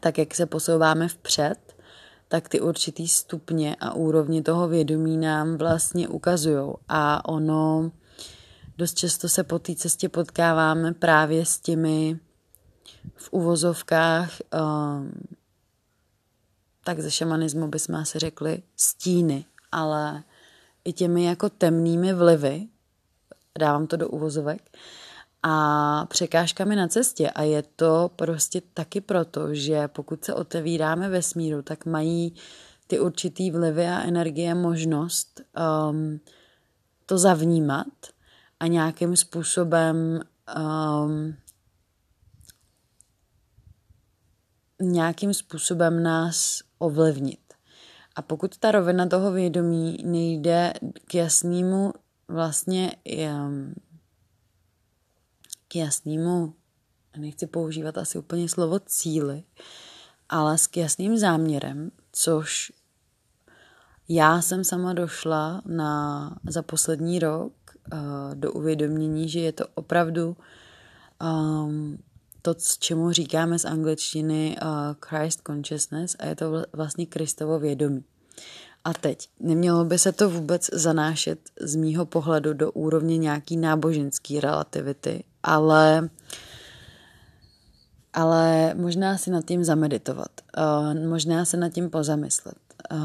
tak, 0.00 0.18
jak 0.18 0.34
se 0.34 0.46
posouváme 0.46 1.08
vpřed, 1.08 1.76
tak 2.28 2.48
ty 2.48 2.60
určitý 2.60 3.08
stupně 3.08 3.76
a 3.80 3.94
úrovně 3.94 4.42
toho 4.42 4.68
vědomí 4.68 5.16
nám 5.16 5.56
vlastně 5.56 6.08
ukazují. 6.08 6.72
A 6.88 7.28
ono 7.28 7.92
dost 8.78 8.94
často 8.98 9.28
se 9.28 9.44
po 9.44 9.58
té 9.58 9.74
cestě 9.74 10.08
potkáváme 10.08 10.92
právě 10.92 11.46
s 11.46 11.60
těmi 11.60 12.18
v 13.16 13.28
uvozovkách, 13.32 14.30
um, 14.54 15.12
tak 16.84 17.00
ze 17.00 17.10
šamanismu 17.10 17.68
bychom 17.68 17.94
asi 17.94 18.18
řekli 18.18 18.62
stíny, 18.76 19.44
ale 19.72 20.22
i 20.86 20.92
těmi 20.92 21.24
jako 21.24 21.48
temnými 21.48 22.14
vlivy, 22.14 22.68
dávám 23.58 23.86
to 23.86 23.96
do 23.96 24.08
uvozovek, 24.08 24.70
a 25.42 26.06
překážkami 26.06 26.76
na 26.76 26.88
cestě. 26.88 27.30
A 27.30 27.42
je 27.42 27.62
to 27.62 28.10
prostě 28.16 28.62
taky 28.74 29.00
proto, 29.00 29.54
že 29.54 29.88
pokud 29.88 30.24
se 30.24 30.34
otevíráme 30.34 31.08
ve 31.08 31.22
smíru, 31.22 31.62
tak 31.62 31.86
mají 31.86 32.34
ty 32.86 33.00
určitý 33.00 33.50
vlivy 33.50 33.86
a 33.86 34.02
energie 34.02 34.54
možnost 34.54 35.40
um, 35.90 36.20
to 37.06 37.18
zavnímat 37.18 37.86
a 38.60 38.66
nějakým 38.66 39.16
způsobem 39.16 40.20
um, 40.58 41.36
nějakým 44.80 45.34
způsobem 45.34 46.02
nás 46.02 46.60
ovlivnit. 46.78 47.45
A 48.16 48.22
pokud 48.22 48.58
ta 48.58 48.70
rovina 48.70 49.06
toho 49.06 49.32
vědomí 49.32 49.98
nejde 50.04 50.72
k 51.06 51.14
jasnému 51.14 51.92
vlastně 52.28 52.96
um, 53.28 53.74
k 55.68 55.76
jasnému, 55.76 56.54
nechci 57.16 57.46
používat 57.46 57.98
asi 57.98 58.18
úplně 58.18 58.48
slovo 58.48 58.78
cíly, 58.78 59.42
ale 60.28 60.58
s 60.58 60.68
jasným 60.76 61.18
záměrem, 61.18 61.90
což 62.12 62.72
já 64.08 64.42
jsem 64.42 64.64
sama 64.64 64.92
došla 64.92 65.62
na, 65.66 66.36
za 66.48 66.62
poslední 66.62 67.18
rok 67.18 67.52
uh, 67.92 67.98
do 68.34 68.52
uvědomění, 68.52 69.28
že 69.28 69.40
je 69.40 69.52
to 69.52 69.64
opravdu 69.74 70.36
um, 71.22 71.98
to, 72.46 72.60
čemu 72.78 73.12
říkáme 73.12 73.58
z 73.58 73.64
angličtiny 73.64 74.56
uh, 74.62 74.68
Christ 75.06 75.40
consciousness 75.46 76.16
a 76.18 76.26
je 76.26 76.36
to 76.36 76.64
vlastně 76.72 77.06
Kristovo 77.06 77.58
vědomí. 77.58 78.04
A 78.84 78.92
teď, 78.92 79.28
nemělo 79.40 79.84
by 79.84 79.98
se 79.98 80.12
to 80.12 80.30
vůbec 80.30 80.70
zanášet 80.72 81.38
z 81.60 81.76
mýho 81.76 82.06
pohledu 82.06 82.52
do 82.52 82.72
úrovně 82.72 83.18
nějaký 83.18 83.56
náboženský 83.56 84.40
relativity, 84.40 85.24
ale 85.42 86.08
ale 88.12 88.74
možná 88.74 89.18
si 89.18 89.30
nad 89.30 89.44
tím 89.44 89.64
zameditovat, 89.64 90.30
uh, 90.58 91.08
možná 91.08 91.44
se 91.44 91.56
nad 91.56 91.72
tím 91.72 91.90
pozamyslet. 91.90 92.58
Uh, 92.92 92.98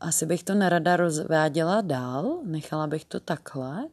asi 0.00 0.26
bych 0.26 0.44
to 0.44 0.54
nerada 0.54 0.96
rozváděla 0.96 1.80
dál, 1.80 2.38
nechala 2.44 2.86
bych 2.86 3.04
to 3.04 3.20
takhle 3.20 3.88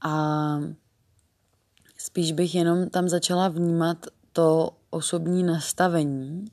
a 0.00 0.58
spíš 2.12 2.32
bych 2.32 2.54
jenom 2.54 2.90
tam 2.90 3.08
začala 3.08 3.48
vnímat 3.48 4.06
to 4.32 4.76
osobní 4.90 5.42
nastavení, 5.42 6.44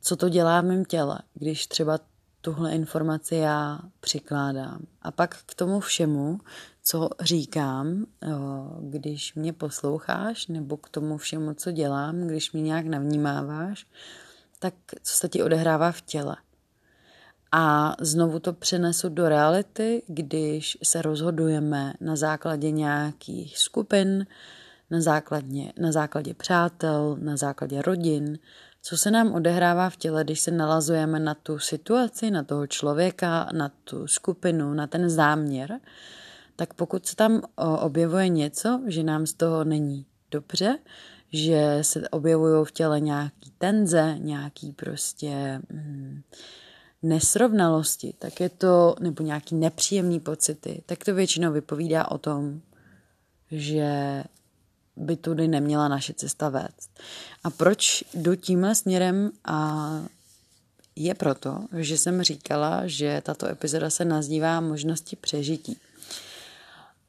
co 0.00 0.16
to 0.16 0.28
dělá 0.28 0.60
v 0.60 0.64
mém 0.64 0.84
těle, 0.84 1.18
když 1.34 1.66
třeba 1.66 1.98
tuhle 2.40 2.72
informaci 2.72 3.36
já 3.36 3.80
přikládám. 4.00 4.86
A 5.02 5.10
pak 5.10 5.42
k 5.46 5.54
tomu 5.54 5.80
všemu, 5.80 6.38
co 6.82 7.08
říkám, 7.20 8.06
když 8.80 9.34
mě 9.34 9.52
posloucháš, 9.52 10.46
nebo 10.46 10.76
k 10.76 10.88
tomu 10.88 11.16
všemu, 11.16 11.54
co 11.54 11.72
dělám, 11.72 12.20
když 12.20 12.52
mě 12.52 12.62
nějak 12.62 12.86
navnímáváš, 12.86 13.86
tak 14.58 14.74
co 15.02 15.14
se 15.14 15.28
ti 15.28 15.42
odehrává 15.42 15.92
v 15.92 16.00
těle. 16.00 16.36
A 17.58 17.96
znovu 18.00 18.38
to 18.38 18.52
přenesu 18.52 19.08
do 19.08 19.28
reality, 19.28 20.02
když 20.06 20.78
se 20.82 21.02
rozhodujeme 21.02 21.94
na 22.00 22.16
základě 22.16 22.70
nějakých 22.70 23.58
skupin, 23.58 24.26
na 24.90 25.00
základě, 25.00 25.72
na 25.78 25.92
základě 25.92 26.34
přátel, 26.34 27.16
na 27.20 27.36
základě 27.36 27.82
rodin, 27.82 28.38
co 28.82 28.96
se 28.96 29.10
nám 29.10 29.32
odehrává 29.32 29.90
v 29.90 29.96
těle, 29.96 30.24
když 30.24 30.40
se 30.40 30.50
nalazujeme 30.50 31.20
na 31.20 31.34
tu 31.34 31.58
situaci, 31.58 32.30
na 32.30 32.42
toho 32.42 32.66
člověka, 32.66 33.48
na 33.52 33.70
tu 33.84 34.06
skupinu, 34.06 34.74
na 34.74 34.86
ten 34.86 35.10
záměr, 35.10 35.80
tak 36.56 36.74
pokud 36.74 37.06
se 37.06 37.16
tam 37.16 37.42
objevuje 37.56 38.28
něco, 38.28 38.80
že 38.86 39.02
nám 39.02 39.26
z 39.26 39.34
toho 39.34 39.64
není 39.64 40.06
dobře, 40.30 40.78
že 41.32 41.78
se 41.82 42.08
objevují 42.08 42.64
v 42.66 42.72
těle 42.72 43.00
nějaký 43.00 43.52
tenze, 43.58 44.14
nějaký 44.18 44.72
prostě 44.72 45.60
hmm, 45.70 46.22
nesrovnalosti, 47.08 48.14
tak 48.18 48.40
je 48.40 48.48
to, 48.48 48.94
nebo 49.00 49.22
nějaký 49.22 49.54
nepříjemný 49.54 50.20
pocity, 50.20 50.82
tak 50.86 51.04
to 51.04 51.14
většinou 51.14 51.52
vypovídá 51.52 52.10
o 52.10 52.18
tom, 52.18 52.60
že 53.50 54.24
by 54.96 55.16
tudy 55.16 55.48
neměla 55.48 55.88
naše 55.88 56.14
cesta 56.14 56.48
vést. 56.48 57.00
A 57.44 57.50
proč 57.50 58.04
jdu 58.14 58.34
tímhle 58.34 58.74
směrem 58.74 59.30
a 59.44 59.88
je 60.96 61.14
proto, 61.14 61.58
že 61.78 61.98
jsem 61.98 62.22
říkala, 62.22 62.82
že 62.86 63.22
tato 63.24 63.48
epizoda 63.48 63.90
se 63.90 64.04
nazývá 64.04 64.60
možnosti 64.60 65.16
přežití. 65.16 65.78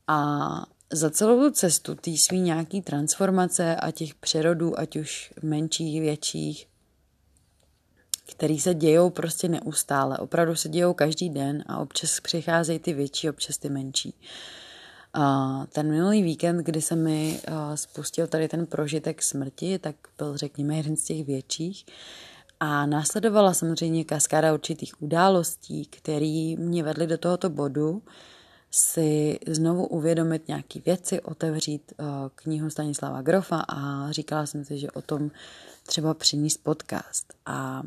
A 0.07 0.49
za 0.93 1.09
celou 1.09 1.39
tu 1.39 1.51
cestu 1.51 1.95
tý 1.95 2.17
svý 2.17 2.39
nějaký 2.39 2.81
transformace 2.81 3.75
a 3.75 3.91
těch 3.91 4.15
přerodů, 4.15 4.79
ať 4.79 4.95
už 4.95 5.33
menších, 5.43 6.01
větších, 6.01 6.67
který 8.37 8.59
se 8.59 8.73
dějou 8.73 9.09
prostě 9.09 9.47
neustále. 9.47 10.17
Opravdu 10.17 10.55
se 10.55 10.69
dějou 10.69 10.93
každý 10.93 11.29
den 11.29 11.63
a 11.67 11.77
občas 11.77 12.19
přicházejí 12.19 12.79
ty 12.79 12.93
větší, 12.93 13.29
občas 13.29 13.57
ty 13.57 13.69
menší. 13.69 14.13
A 15.13 15.65
ten 15.71 15.89
minulý 15.89 16.23
víkend, 16.23 16.57
kdy 16.57 16.81
se 16.81 16.95
mi 16.95 17.39
spustil 17.75 18.27
tady 18.27 18.47
ten 18.47 18.65
prožitek 18.65 19.23
smrti, 19.23 19.79
tak 19.79 19.95
byl, 20.17 20.37
řekněme, 20.37 20.77
jeden 20.77 20.95
z 20.95 21.03
těch 21.03 21.25
větších. 21.25 21.85
A 22.59 22.85
následovala 22.85 23.53
samozřejmě 23.53 24.03
kaskáda 24.03 24.53
určitých 24.53 25.01
událostí, 25.01 25.85
které 25.85 26.55
mě 26.57 26.83
vedly 26.83 27.07
do 27.07 27.17
tohoto 27.17 27.49
bodu, 27.49 28.01
si 28.71 29.39
znovu 29.47 29.87
uvědomit 29.87 30.47
nějaké 30.47 30.79
věci, 30.79 31.21
otevřít 31.21 31.93
knihu 32.35 32.69
Stanislava 32.69 33.21
Grofa 33.21 33.59
a 33.59 34.11
říkala 34.11 34.45
jsem 34.45 34.65
si, 34.65 34.77
že 34.77 34.91
o 34.91 35.01
tom 35.01 35.31
třeba 35.85 36.13
přinést 36.13 36.57
podcast. 36.63 37.33
A 37.45 37.83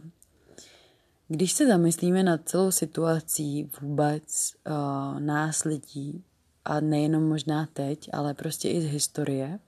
když 1.33 1.53
se 1.53 1.67
zamyslíme 1.67 2.23
nad 2.23 2.41
celou 2.45 2.71
situací 2.71 3.71
vůbec 3.81 4.53
uh, 4.67 5.21
nás 5.21 5.65
lidí, 5.65 6.25
a 6.65 6.81
nejenom 6.81 7.29
možná 7.29 7.69
teď, 7.73 8.11
ale 8.13 8.35
prostě 8.35 8.71
i 8.71 8.81
z 8.81 8.85
historie, 8.85 9.59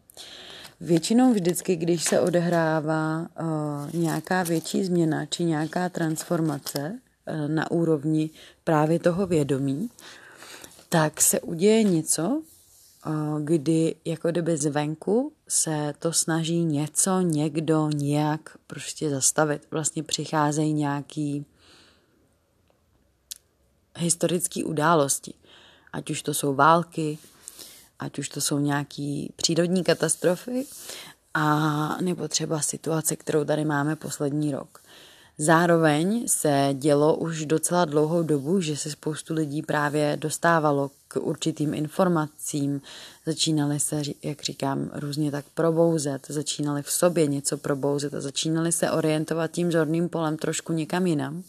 Většinou 0.80 1.32
vždycky, 1.32 1.76
když 1.76 2.04
se 2.04 2.20
odehrává 2.20 3.20
uh, 3.20 4.00
nějaká 4.00 4.42
větší 4.42 4.84
změna 4.84 5.26
či 5.26 5.44
nějaká 5.44 5.88
transformace 5.88 6.92
uh, 6.92 7.48
na 7.48 7.70
úrovni 7.70 8.30
právě 8.64 8.98
toho 8.98 9.26
vědomí, 9.26 9.90
tak 10.88 11.20
se 11.20 11.40
uděje 11.40 11.82
něco, 11.82 12.42
kdy 13.44 13.94
jako 14.04 14.30
kdyby 14.30 14.56
zvenku 14.56 15.32
se 15.48 15.94
to 15.98 16.12
snaží 16.12 16.64
něco, 16.64 17.20
někdo 17.20 17.90
nějak 17.94 18.40
prostě 18.66 19.10
zastavit. 19.10 19.62
Vlastně 19.70 20.02
přicházejí 20.02 20.72
nějaký 20.72 21.44
historické 23.98 24.64
události. 24.64 25.34
Ať 25.92 26.10
už 26.10 26.22
to 26.22 26.34
jsou 26.34 26.54
války, 26.54 27.18
ať 27.98 28.18
už 28.18 28.28
to 28.28 28.40
jsou 28.40 28.58
nějaké 28.58 29.26
přírodní 29.36 29.84
katastrofy, 29.84 30.66
a 31.34 31.98
nebo 32.00 32.28
třeba 32.28 32.60
situace, 32.60 33.16
kterou 33.16 33.44
tady 33.44 33.64
máme 33.64 33.96
poslední 33.96 34.52
rok. 34.52 34.78
Zároveň 35.38 36.28
se 36.28 36.68
dělo 36.72 37.16
už 37.16 37.46
docela 37.46 37.84
dlouhou 37.84 38.22
dobu, 38.22 38.60
že 38.60 38.76
se 38.76 38.90
spoustu 38.90 39.34
lidí 39.34 39.62
právě 39.62 40.16
dostávalo 40.20 40.90
k 41.08 41.16
určitým 41.16 41.74
informacím, 41.74 42.82
začínali 43.26 43.80
se, 43.80 44.02
jak 44.22 44.42
říkám, 44.42 44.90
různě 44.94 45.30
tak 45.30 45.44
probouzet, 45.54 46.26
začínali 46.28 46.82
v 46.82 46.90
sobě 46.90 47.26
něco 47.26 47.58
probouzet 47.58 48.14
a 48.14 48.20
začínali 48.20 48.72
se 48.72 48.90
orientovat 48.90 49.50
tím 49.50 49.72
zorným 49.72 50.08
polem 50.08 50.36
trošku 50.36 50.72
někam 50.72 51.06
jinam. 51.06 51.42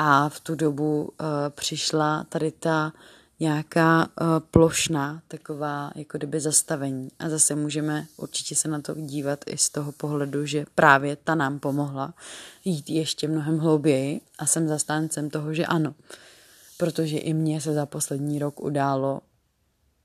A 0.00 0.28
v 0.28 0.40
tu 0.40 0.54
dobu 0.54 1.02
uh, 1.02 1.26
přišla 1.50 2.24
tady 2.28 2.50
ta 2.50 2.92
nějaká 3.40 4.06
uh, 4.06 4.26
plošná 4.50 5.22
taková 5.28 5.90
jako 5.94 6.18
kdyby 6.18 6.40
zastavení. 6.40 7.08
A 7.18 7.28
zase 7.28 7.54
můžeme 7.54 8.06
určitě 8.16 8.56
se 8.56 8.68
na 8.68 8.80
to 8.80 8.94
dívat 8.94 9.44
i 9.46 9.58
z 9.58 9.68
toho 9.68 9.92
pohledu, 9.92 10.46
že 10.46 10.66
právě 10.74 11.16
ta 11.16 11.34
nám 11.34 11.58
pomohla 11.58 12.14
jít 12.64 12.90
ještě 12.90 13.28
mnohem 13.28 13.58
hlouběji 13.58 14.20
a 14.38 14.46
jsem 14.46 14.68
zastáncem 14.68 15.30
toho, 15.30 15.54
že 15.54 15.66
ano. 15.66 15.94
Protože 16.76 17.18
i 17.18 17.34
mně 17.34 17.60
se 17.60 17.74
za 17.74 17.86
poslední 17.86 18.38
rok 18.38 18.60
událo 18.60 19.20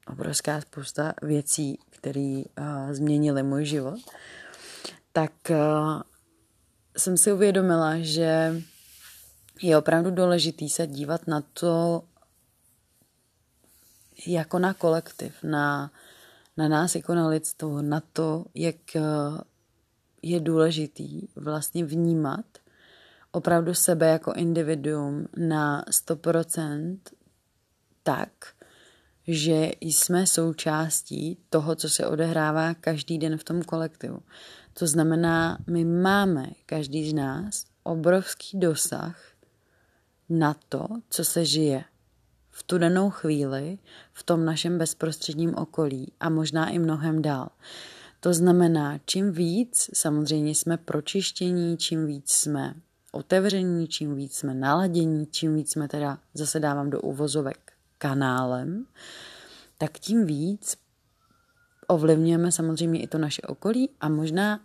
obrovská 0.07 0.61
spousta 0.61 1.13
věcí, 1.21 1.79
které 1.89 2.43
uh, 2.59 2.91
změnily 2.91 3.43
můj 3.43 3.65
život. 3.65 3.99
Tak 5.11 5.31
uh, 5.49 6.01
jsem 6.97 7.17
si 7.17 7.33
uvědomila, 7.33 7.93
že 7.97 8.61
je 9.63 9.77
opravdu 9.77 10.11
důležitý 10.11 10.69
se 10.69 10.87
dívat 10.87 11.27
na 11.27 11.41
to, 11.41 12.03
jako 14.27 14.59
na 14.59 14.73
kolektiv, 14.73 15.43
na, 15.43 15.91
na 16.57 16.67
nás 16.67 16.95
jako 16.95 17.15
na 17.15 17.27
lidstvo, 17.27 17.81
na 17.81 18.01
to, 18.13 18.45
jak 18.55 18.95
eh, 18.95 19.01
je 20.21 20.39
důležitý 20.39 21.27
vlastně 21.35 21.85
vnímat 21.85 22.45
opravdu 23.31 23.73
sebe 23.73 24.07
jako 24.07 24.33
individuum 24.33 25.27
na 25.37 25.83
100% 25.83 26.97
tak, 28.03 28.31
že 29.27 29.71
jsme 29.81 30.27
součástí 30.27 31.37
toho, 31.49 31.75
co 31.75 31.89
se 31.89 32.07
odehrává 32.07 32.73
každý 32.73 33.17
den 33.17 33.37
v 33.37 33.43
tom 33.43 33.61
kolektivu. 33.61 34.19
To 34.73 34.87
znamená, 34.87 35.57
my 35.67 35.85
máme, 35.85 36.49
každý 36.65 37.09
z 37.09 37.13
nás, 37.13 37.65
obrovský 37.83 38.59
dosah 38.59 39.32
na 40.29 40.55
to, 40.69 40.87
co 41.09 41.25
se 41.25 41.45
žije 41.45 41.83
v 42.51 42.63
tu 42.63 42.77
danou 42.77 43.09
chvíli 43.09 43.77
v 44.13 44.23
tom 44.23 44.45
našem 44.45 44.77
bezprostředním 44.77 45.55
okolí 45.55 46.11
a 46.19 46.29
možná 46.29 46.69
i 46.69 46.79
mnohem 46.79 47.21
dál. 47.21 47.49
To 48.19 48.33
znamená, 48.33 48.99
čím 49.05 49.31
víc 49.31 49.89
samozřejmě 49.93 50.55
jsme 50.55 50.77
pročištění, 50.77 51.77
čím 51.77 52.05
víc 52.05 52.31
jsme 52.31 52.73
otevření, 53.11 53.87
čím 53.87 54.15
víc 54.15 54.37
jsme 54.37 54.53
naladění, 54.53 55.25
čím 55.25 55.55
víc 55.55 55.71
jsme 55.71 55.87
teda, 55.87 56.19
zase 56.33 56.59
dávám 56.59 56.89
do 56.89 57.01
uvozovek, 57.01 57.73
kanálem, 57.97 58.85
tak 59.77 59.99
tím 59.99 60.25
víc 60.25 60.77
ovlivňujeme 61.87 62.51
samozřejmě 62.51 63.01
i 63.01 63.07
to 63.07 63.17
naše 63.17 63.41
okolí 63.41 63.89
a 64.01 64.09
možná 64.09 64.59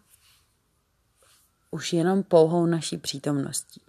už 1.71 1.93
jenom 1.93 2.23
pouhou 2.23 2.67
naší 2.67 2.99
přítomností. 2.99 3.81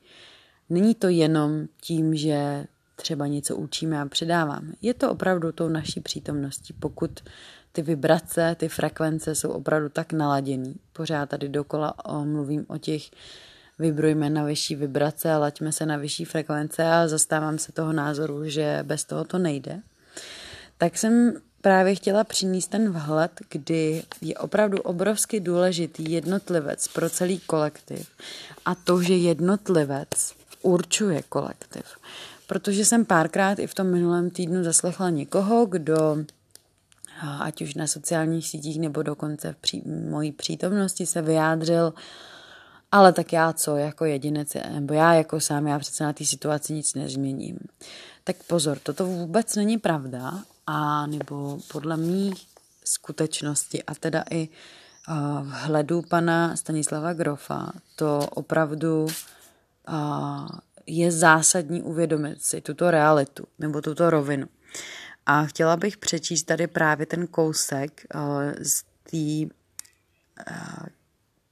Není 0.70 0.96
to 0.96 1.08
jenom 1.08 1.68
tím, 1.82 2.16
že 2.16 2.66
třeba 2.96 3.28
něco 3.28 3.56
učíme 3.56 4.02
a 4.02 4.06
předáváme. 4.06 4.72
Je 4.82 4.94
to 4.94 5.12
opravdu 5.12 5.52
tou 5.52 5.68
naší 5.68 6.00
přítomností, 6.00 6.74
pokud 6.74 7.20
ty 7.72 7.82
vibrace, 7.82 8.56
ty 8.60 8.70
frekvence 8.70 9.36
jsou 9.36 9.50
opravdu 9.50 9.90
tak 9.90 10.14
naladěný. 10.14 10.76
Pořád 10.94 11.30
tady 11.30 11.50
dokola 11.50 12.06
o, 12.06 12.26
mluvím 12.26 12.66
o 12.68 12.78
těch 12.78 13.04
vibrujme 13.80 14.30
na 14.30 14.44
vyšší 14.44 14.76
vibrace 14.76 15.32
a 15.32 15.38
laďme 15.38 15.72
se 15.72 15.86
na 15.86 15.98
vyšší 15.98 16.26
frekvence 16.26 16.84
a 16.84 17.08
zastávám 17.08 17.58
se 17.58 17.72
toho 17.72 17.94
názoru, 17.94 18.50
že 18.50 18.80
bez 18.84 19.06
toho 19.06 19.24
to 19.24 19.38
nejde. 19.38 19.80
Tak 20.78 20.98
jsem 20.98 21.34
právě 21.62 21.96
chtěla 21.96 22.24
přinést 22.24 22.68
ten 22.68 22.92
vhled, 22.92 23.32
kdy 23.50 24.04
je 24.22 24.36
opravdu 24.36 24.82
obrovsky 24.82 25.40
důležitý 25.40 26.12
jednotlivec 26.12 26.88
pro 26.88 27.10
celý 27.10 27.40
kolektiv 27.40 28.10
a 28.66 28.76
to, 28.76 29.02
že 29.02 29.16
jednotlivec 29.16 30.39
určuje 30.62 31.24
kolektiv 31.30 31.84
protože 32.50 32.86
jsem 32.86 33.06
párkrát 33.06 33.60
i 33.60 33.68
v 33.68 33.74
tom 33.74 33.88
minulém 33.88 34.30
týdnu 34.30 34.64
zaslechla 34.64 35.10
někoho, 35.10 35.66
kdo 35.66 36.18
ať 37.40 37.62
už 37.62 37.74
na 37.74 37.88
sociálních 37.88 38.48
sítích 38.48 38.80
nebo 38.80 39.04
dokonce 39.04 39.54
v 39.54 39.56
pří, 39.56 39.84
mojí 40.10 40.32
přítomnosti 40.32 41.06
se 41.06 41.22
vyjádřil 41.22 41.94
ale 42.92 43.14
tak 43.14 43.34
já 43.34 43.54
co, 43.54 43.78
jako 43.78 44.06
jedinec, 44.06 44.54
nebo 44.70 44.94
já 44.94 45.14
jako 45.14 45.40
sám, 45.40 45.68
já 45.68 45.80
přece 45.80 46.04
na 46.04 46.14
té 46.14 46.26
situaci 46.26 46.74
nic 46.74 46.94
nezměním. 46.94 47.60
Tak 48.24 48.36
pozor, 48.44 48.80
toto 48.84 49.06
vůbec 49.06 49.56
není 49.56 49.78
pravda 49.78 50.44
a 50.68 51.08
nebo 51.08 51.60
podle 51.72 51.98
mých 51.98 52.48
skutečnosti 52.86 53.84
a 53.84 53.96
teda 53.96 54.24
i 54.32 54.50
vhledu 55.42 56.02
pana 56.02 56.56
Stanislava 56.56 57.14
Grofa 57.14 57.72
to 57.96 58.20
opravdu 58.30 59.08
je 60.86 61.12
zásadní 61.12 61.82
uvědomit 61.82 62.44
si 62.44 62.62
tuto 62.62 62.92
realitu 62.92 63.48
nebo 63.60 63.82
tuto 63.82 64.10
rovinu. 64.10 64.48
A 65.26 65.46
chtěla 65.46 65.78
bych 65.78 65.98
přečíst 65.98 66.44
tady 66.44 66.68
právě 66.68 67.06
ten 67.06 67.28
kousek 67.28 68.06
z 68.62 68.84
té 69.12 69.56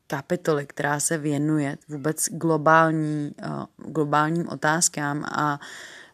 kapitoly, 0.08 0.66
která 0.66 1.00
se 1.00 1.18
věnuje 1.18 1.78
vůbec 1.88 2.30
globální, 2.30 3.36
globálním 3.78 4.48
otázkám 4.50 5.26
a 5.26 5.60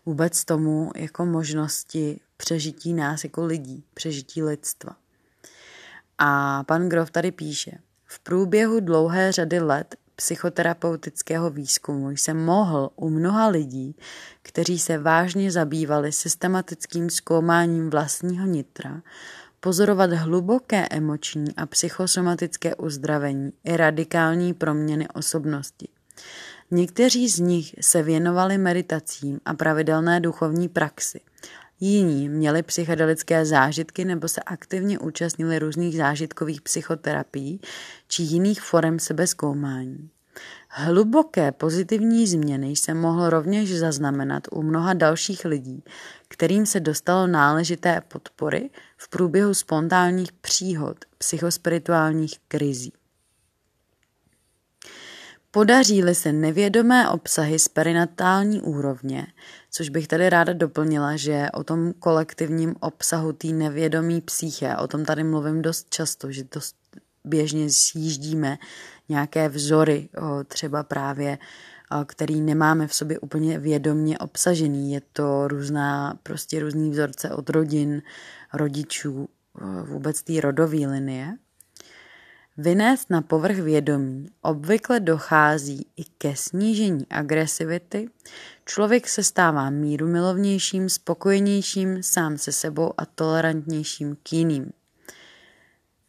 vůbec 0.05 0.45
tomu 0.45 0.91
jako 0.95 1.25
možnosti 1.25 2.19
přežití 2.37 2.93
nás 2.93 3.23
jako 3.23 3.45
lidí, 3.45 3.83
přežití 3.93 4.43
lidstva. 4.43 4.95
A 6.17 6.63
pan 6.63 6.89
Grof 6.89 7.11
tady 7.11 7.31
píše, 7.31 7.71
v 8.05 8.19
průběhu 8.19 8.79
dlouhé 8.79 9.31
řady 9.31 9.59
let 9.59 9.95
psychoterapeutického 10.15 11.49
výzkumu 11.49 12.09
jsem 12.09 12.37
mohl 12.37 12.89
u 12.95 13.09
mnoha 13.09 13.47
lidí, 13.47 13.95
kteří 14.41 14.79
se 14.79 14.97
vážně 14.97 15.51
zabývali 15.51 16.11
systematickým 16.11 17.09
zkoumáním 17.09 17.89
vlastního 17.89 18.45
nitra, 18.45 19.01
pozorovat 19.59 20.11
hluboké 20.11 20.87
emoční 20.91 21.55
a 21.55 21.65
psychosomatické 21.65 22.75
uzdravení 22.75 23.53
i 23.63 23.77
radikální 23.77 24.53
proměny 24.53 25.07
osobnosti. 25.07 25.87
Někteří 26.71 27.29
z 27.29 27.39
nich 27.39 27.75
se 27.81 28.03
věnovali 28.03 28.57
meditacím 28.57 29.39
a 29.45 29.53
pravidelné 29.53 30.19
duchovní 30.19 30.69
praxi– 30.69 31.21
Jiní 31.79 32.29
měli 32.29 32.63
psychedelické 32.63 33.45
zážitky 33.45 34.05
nebo 34.05 34.27
se 34.27 34.41
aktivně 34.41 34.99
účastnili 34.99 35.59
různých 35.59 35.97
zážitkových 35.97 36.61
psychoterapií 36.61 37.59
či 38.07 38.23
jiných 38.23 38.61
forem 38.61 38.99
sebezkoumání. 38.99 40.09
Hluboké 40.69 41.51
pozitivní 41.51 42.27
změny 42.27 42.69
jsem 42.69 42.97
mohl 42.97 43.29
rovněž 43.29 43.77
zaznamenat 43.77 44.43
u 44.51 44.61
mnoha 44.63 44.93
dalších 44.93 45.45
lidí, 45.45 45.83
kterým 46.27 46.65
se 46.65 46.79
dostalo 46.79 47.27
náležité 47.27 48.01
podpory 48.07 48.69
v 48.97 49.09
průběhu 49.09 49.53
spontánních 49.53 50.31
příhod 50.31 50.97
psychospirituálních 51.17 52.39
krizí. 52.47 52.93
Podaří-li 55.55 56.15
se 56.15 56.33
nevědomé 56.33 57.09
obsahy 57.09 57.59
z 57.59 57.67
perinatální 57.67 58.61
úrovně, 58.61 59.27
což 59.71 59.89
bych 59.89 60.07
tady 60.07 60.29
ráda 60.29 60.53
doplnila, 60.53 61.15
že 61.15 61.47
o 61.53 61.63
tom 61.63 61.93
kolektivním 61.93 62.75
obsahu 62.79 63.33
té 63.33 63.47
nevědomí 63.47 64.21
psyché, 64.21 64.77
o 64.77 64.87
tom 64.87 65.05
tady 65.05 65.23
mluvím 65.23 65.61
dost 65.61 65.89
často, 65.89 66.31
že 66.31 66.43
dost 66.55 66.75
běžně 67.23 67.67
sjíždíme 67.69 68.57
nějaké 69.09 69.49
vzory, 69.49 70.09
třeba 70.47 70.83
právě 70.83 71.37
který 72.05 72.41
nemáme 72.41 72.87
v 72.87 72.93
sobě 72.93 73.19
úplně 73.19 73.59
vědomně 73.59 74.17
obsažený. 74.17 74.93
Je 74.93 75.01
to 75.13 75.47
různá, 75.47 76.19
prostě 76.23 76.59
různý 76.59 76.89
vzorce 76.89 77.29
od 77.29 77.49
rodin, 77.49 78.01
rodičů, 78.53 79.29
vůbec 79.83 80.23
té 80.23 80.41
rodové 80.41 80.87
linie. 80.87 81.37
Vynést 82.57 83.09
na 83.09 83.21
povrch 83.21 83.59
vědomí 83.59 84.29
obvykle 84.41 84.99
dochází 84.99 85.87
i 85.97 86.03
ke 86.03 86.35
snížení 86.35 87.07
agresivity, 87.09 88.09
člověk 88.65 89.07
se 89.07 89.23
stává 89.23 89.69
míru 89.69 90.07
milovnějším, 90.07 90.89
spokojenějším 90.89 92.03
sám 92.03 92.37
se 92.37 92.51
sebou 92.51 92.93
a 92.97 93.05
tolerantnějším 93.05 94.17
k 94.23 94.33
jiným. 94.33 94.71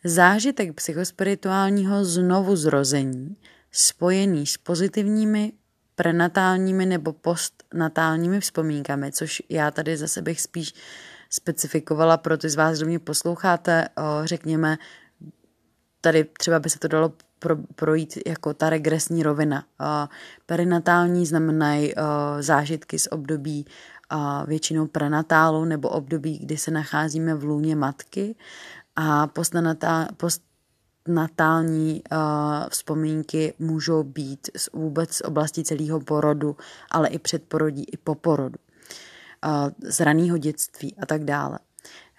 Zážitek 0.04 0.74
psychospirituálního 0.74 2.04
znovu 2.04 2.56
zrození, 2.56 3.36
spojený 3.72 4.46
s 4.46 4.56
pozitivními 4.56 5.52
prenatálními 5.94 6.86
nebo 6.86 7.12
postnatálními 7.12 8.40
vzpomínkami, 8.40 9.12
což 9.12 9.42
já 9.48 9.70
tady 9.70 9.96
zase 9.96 10.22
bych 10.22 10.40
spíš 10.40 10.74
specifikovala 11.30 12.16
pro 12.16 12.38
ty 12.38 12.48
z 12.48 12.54
vás, 12.54 12.78
kdo 12.78 12.86
mě 12.86 12.98
posloucháte, 12.98 13.88
řekněme, 14.24 14.78
tady 16.04 16.24
třeba 16.24 16.58
by 16.58 16.70
se 16.70 16.78
to 16.78 16.88
dalo 16.88 17.12
pro, 17.38 17.56
projít 17.56 18.18
jako 18.26 18.54
ta 18.54 18.70
regresní 18.70 19.22
rovina. 19.22 19.64
Perinatální 20.46 21.26
znamenají 21.26 21.94
uh, 21.94 22.02
zážitky 22.40 22.98
z 22.98 23.08
období 23.10 23.66
většinou 24.46 24.86
prenatálu 24.86 25.64
nebo 25.64 25.88
období, 25.88 26.38
kdy 26.38 26.56
se 26.56 26.70
nacházíme 26.70 27.34
v 27.34 27.44
lůně 27.44 27.76
matky 27.76 28.36
a 28.96 29.26
postnatál, 29.26 30.06
postnatální 30.16 32.02
uh, 32.12 32.18
vzpomínky 32.68 33.54
můžou 33.58 34.02
být 34.02 34.50
z, 34.56 34.68
vůbec 34.72 35.14
z 35.14 35.20
oblasti 35.20 35.64
celého 35.64 36.00
porodu, 36.00 36.56
ale 36.90 37.08
i 37.08 37.18
předporodí, 37.18 37.84
i 37.92 37.96
po 37.96 38.14
porodu, 38.14 38.58
uh, 39.46 39.90
z 39.90 40.00
raného 40.00 40.38
dětství 40.38 40.96
a 41.02 41.06
tak 41.06 41.24
dále. 41.24 41.58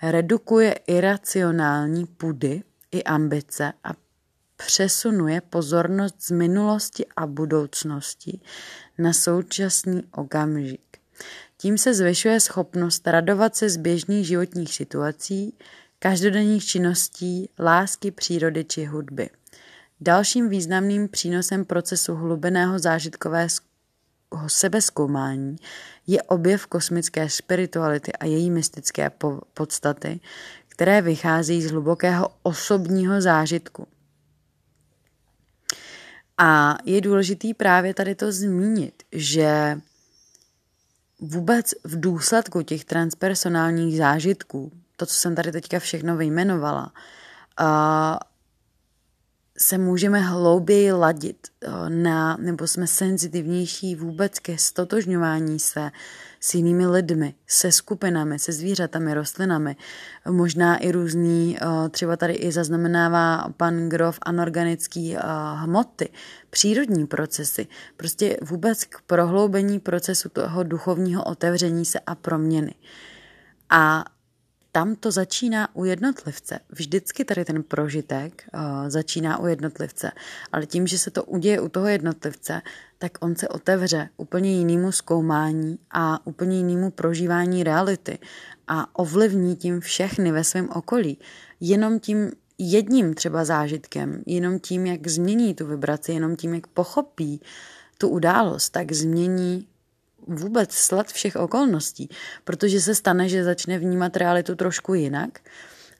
Redukuje 0.02 0.74
iracionální 0.88 2.06
pudy, 2.06 2.64
i 2.92 3.04
ambice 3.04 3.74
a 3.84 3.90
přesunuje 4.58 5.42
pozornost 5.42 6.16
z 6.20 6.32
minulosti 6.32 7.06
a 7.16 7.28
budoucnosti 7.28 8.42
na 8.98 9.14
současný 9.14 10.04
okamžik. 10.12 10.82
Tím 11.58 11.78
se 11.78 11.94
zvyšuje 11.94 12.40
schopnost 12.40 13.08
radovat 13.08 13.56
se 13.56 13.70
z 13.70 13.78
běžných 13.78 14.28
životních 14.28 14.74
situací, 14.74 15.58
každodenních 16.00 16.66
činností, 16.66 17.50
lásky, 17.60 18.12
přírody 18.12 18.64
či 18.64 18.86
hudby. 18.86 19.30
Dalším 20.02 20.50
významným 20.50 21.10
přínosem 21.10 21.66
procesu 21.66 22.16
hlubeného 22.16 22.80
zážitkového 22.80 23.50
sebezkoumání 24.48 25.56
je 26.08 26.22
objev 26.22 26.68
kosmické 26.68 27.30
spirituality 27.30 28.14
a 28.14 28.26
její 28.26 28.52
mystické 28.52 29.12
podstaty, 29.54 30.20
které 30.76 31.02
vychází 31.02 31.62
z 31.62 31.72
hlubokého 31.72 32.30
osobního 32.44 33.22
zážitku. 33.22 33.88
A 36.38 36.78
je 36.86 37.02
důležitý 37.02 37.54
právě 37.54 37.94
tady 37.94 38.16
to 38.16 38.32
zmínit, 38.32 39.04
že 39.12 39.80
vůbec 41.20 41.74
v 41.84 42.00
důsledku 42.00 42.62
těch 42.62 42.86
transpersonálních 42.86 43.98
zážitků, 43.98 44.72
to, 44.96 45.06
co 45.06 45.14
jsem 45.14 45.36
tady 45.36 45.52
teďka 45.52 45.80
všechno 45.80 46.18
vyjmenovala, 46.18 46.92
se 49.58 49.78
můžeme 49.78 50.20
hlouběji 50.20 50.92
ladit 50.92 51.48
na, 51.90 52.38
nebo 52.38 52.68
jsme 52.68 52.88
senzitivnější 52.88 53.96
vůbec 53.96 54.40
ke 54.40 54.58
stotožňování 54.58 55.60
se 55.60 55.92
s 56.40 56.54
jinými 56.54 56.88
lidmi, 56.88 57.34
se 57.48 57.72
skupinami, 57.72 58.40
se 58.40 58.52
zvířatami, 58.52 59.14
rostlinami, 59.14 59.76
možná 60.30 60.78
i 60.78 60.92
různý, 60.92 61.58
eh, 61.62 61.90
třeba 61.90 62.18
tady 62.18 62.34
i 62.34 62.52
zaznamenává 62.52 63.48
pan 63.58 63.90
Grof 63.90 64.20
anorganický 64.22 65.16
eh, 65.16 65.20
hmoty, 65.56 66.10
přírodní 66.50 67.08
procesy, 67.08 67.68
prostě 67.98 68.38
vůbec 68.42 68.84
k 68.84 69.02
prohloubení 69.02 69.80
procesu 69.80 70.30
toho 70.30 70.64
duchovního 70.64 71.24
otevření 71.24 71.86
se 71.86 72.00
a 72.00 72.16
proměny. 72.16 72.76
A 73.70 74.06
tam 74.76 74.96
to 74.96 75.12
začíná 75.12 75.76
u 75.76 75.86
jednotlivce. 75.86 76.60
Vždycky 76.70 77.26
tady 77.26 77.46
ten 77.46 77.64
prožitek 77.64 78.44
uh, 78.54 78.90
začíná 78.90 79.38
u 79.38 79.48
jednotlivce, 79.48 80.12
ale 80.52 80.66
tím, 80.66 80.88
že 80.88 80.98
se 80.98 81.12
to 81.12 81.24
uděje 81.24 81.62
u 81.62 81.70
toho 81.70 81.88
jednotlivce, 81.88 82.62
tak 82.98 83.12
on 83.20 83.36
se 83.36 83.48
otevře 83.48 84.10
úplně 84.18 84.58
jinému 84.58 84.92
zkoumání 84.92 85.80
a 85.92 86.28
úplně 86.28 86.58
jinému 86.58 86.92
prožívání 86.92 87.64
reality 87.64 88.20
a 88.68 89.00
ovlivní 89.00 89.56
tím 89.56 89.80
všechny 89.80 90.32
ve 90.32 90.44
svém 90.44 90.70
okolí. 90.70 91.18
Jenom 91.60 92.00
tím 92.00 92.32
jedním 92.58 93.14
třeba 93.14 93.46
zážitkem, 93.46 94.24
jenom 94.26 94.60
tím, 94.60 94.86
jak 94.86 95.08
změní 95.08 95.54
tu 95.54 95.66
vibraci, 95.66 96.12
jenom 96.12 96.36
tím, 96.36 96.54
jak 96.54 96.68
pochopí 96.68 97.42
tu 97.98 98.10
událost, 98.10 98.70
tak 98.70 98.92
změní 98.92 99.68
vůbec 100.28 100.72
sled 100.72 101.08
všech 101.08 101.36
okolností, 101.36 102.10
protože 102.44 102.82
se 102.82 102.96
stane, 102.96 103.30
že 103.30 103.44
začne 103.44 103.80
vnímat 103.80 104.18
realitu 104.18 104.56
trošku 104.56 104.94
jinak 104.94 105.40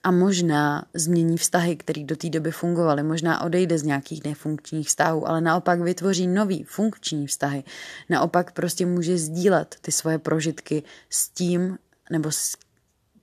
a 0.06 0.10
možná 0.10 0.84
změní 0.94 1.36
vztahy, 1.36 1.76
které 1.76 2.04
do 2.04 2.16
té 2.16 2.30
doby 2.30 2.50
fungovaly, 2.50 3.02
možná 3.02 3.42
odejde 3.42 3.78
z 3.78 3.82
nějakých 3.82 4.24
nefunkčních 4.24 4.88
vztahů, 4.88 5.28
ale 5.28 5.40
naopak 5.40 5.80
vytvoří 5.80 6.26
nový 6.26 6.64
funkční 6.64 7.26
vztahy. 7.26 7.64
Naopak 8.08 8.52
prostě 8.52 8.86
může 8.86 9.18
sdílet 9.18 9.76
ty 9.80 9.92
svoje 9.92 10.18
prožitky 10.18 10.82
s 11.10 11.28
tím 11.28 11.78
nebo 12.10 12.32
s, 12.32 12.56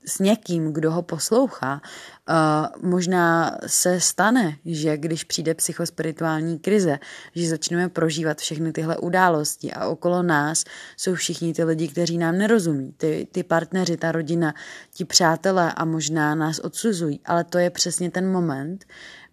s 0.05 0.19
někým, 0.19 0.73
kdo 0.73 0.91
ho 0.91 1.01
poslouchá. 1.01 1.81
Uh, 2.29 2.89
možná 2.89 3.57
se 3.67 3.99
stane, 3.99 4.57
že 4.65 4.97
když 4.97 5.23
přijde 5.23 5.53
psychospirituální 5.53 6.59
krize, 6.59 6.99
že 7.35 7.49
začneme 7.49 7.89
prožívat 7.89 8.37
všechny 8.37 8.71
tyhle 8.71 8.97
události 8.97 9.73
a 9.73 9.87
okolo 9.87 10.23
nás 10.23 10.63
jsou 10.97 11.15
všichni 11.15 11.53
ty 11.53 11.63
lidi, 11.63 11.87
kteří 11.87 12.17
nám 12.17 12.37
nerozumí, 12.37 12.93
ty, 12.97 13.27
ty 13.31 13.43
partneři, 13.43 13.97
ta 13.97 14.11
rodina, 14.11 14.53
ti 14.93 15.05
přátelé 15.05 15.73
a 15.73 15.85
možná 15.85 16.35
nás 16.35 16.59
odsuzují, 16.59 17.19
ale 17.25 17.43
to 17.43 17.57
je 17.57 17.69
přesně 17.69 18.11
ten 18.11 18.31
moment, 18.31 18.85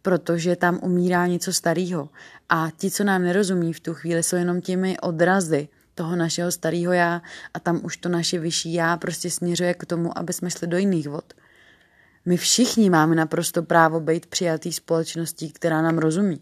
protože 0.03 0.57
tam 0.57 0.79
umírá 0.83 1.27
něco 1.27 1.53
starého. 1.53 2.09
A 2.49 2.69
ti, 2.77 2.91
co 2.91 3.05
nám 3.05 3.23
nerozumí 3.23 3.73
v 3.73 3.81
tu 3.81 3.95
chvíli, 3.95 4.23
jsou 4.23 4.37
jenom 4.37 4.61
těmi 4.61 4.99
odrazy 4.99 5.69
toho 6.01 6.17
našeho 6.17 6.53
starého 6.53 6.93
já 6.93 7.23
a 7.55 7.61
tam 7.61 7.81
už 7.83 7.97
to 7.97 8.09
naše 8.09 8.39
vyšší 8.39 8.73
já 8.73 8.97
prostě 8.97 9.31
směřuje 9.31 9.75
k 9.75 9.85
tomu, 9.85 10.19
aby 10.19 10.33
jsme 10.33 10.51
šli 10.51 10.67
do 10.67 10.79
jiných 10.79 11.09
vod. 11.09 11.35
My 12.25 12.37
všichni 12.37 12.91
máme 12.91 13.15
naprosto 13.15 13.63
právo 13.63 14.01
být 14.01 14.27
přijatý 14.27 14.73
společností, 14.73 15.53
která 15.53 15.83
nám 15.83 15.99
rozumí. 15.99 16.41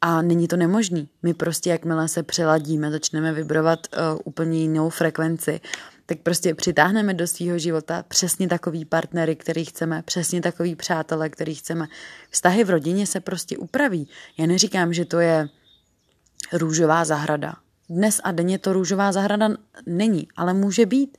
A 0.00 0.22
není 0.22 0.48
to 0.48 0.56
nemožný. 0.56 1.08
My 1.22 1.34
prostě, 1.34 1.70
jakmile 1.70 2.08
se 2.08 2.22
přeladíme, 2.22 2.90
začneme 2.90 3.32
vibrovat 3.32 3.78
uh, 3.86 4.20
úplně 4.24 4.58
jinou 4.58 4.90
frekvenci, 4.90 5.60
tak 6.06 6.18
prostě 6.18 6.54
přitáhneme 6.54 7.14
do 7.14 7.26
svého 7.26 7.58
života 7.58 8.04
přesně 8.08 8.48
takový 8.48 8.84
partnery, 8.84 9.36
který 9.36 9.64
chceme, 9.64 10.02
přesně 10.02 10.40
takový 10.40 10.76
přátelé, 10.76 11.28
který 11.28 11.54
chceme. 11.54 11.86
Vztahy 12.30 12.64
v 12.64 12.70
rodině 12.70 13.06
se 13.06 13.20
prostě 13.20 13.58
upraví. 13.58 14.08
Já 14.38 14.46
neříkám, 14.46 14.92
že 14.92 15.04
to 15.04 15.20
je 15.20 15.48
růžová 16.52 17.04
zahrada. 17.04 17.63
Dnes 17.90 18.20
a 18.24 18.32
denně 18.32 18.58
to 18.58 18.72
růžová 18.72 19.12
zahrada 19.12 19.48
není, 19.86 20.28
ale 20.36 20.54
může 20.54 20.86
být. 20.86 21.18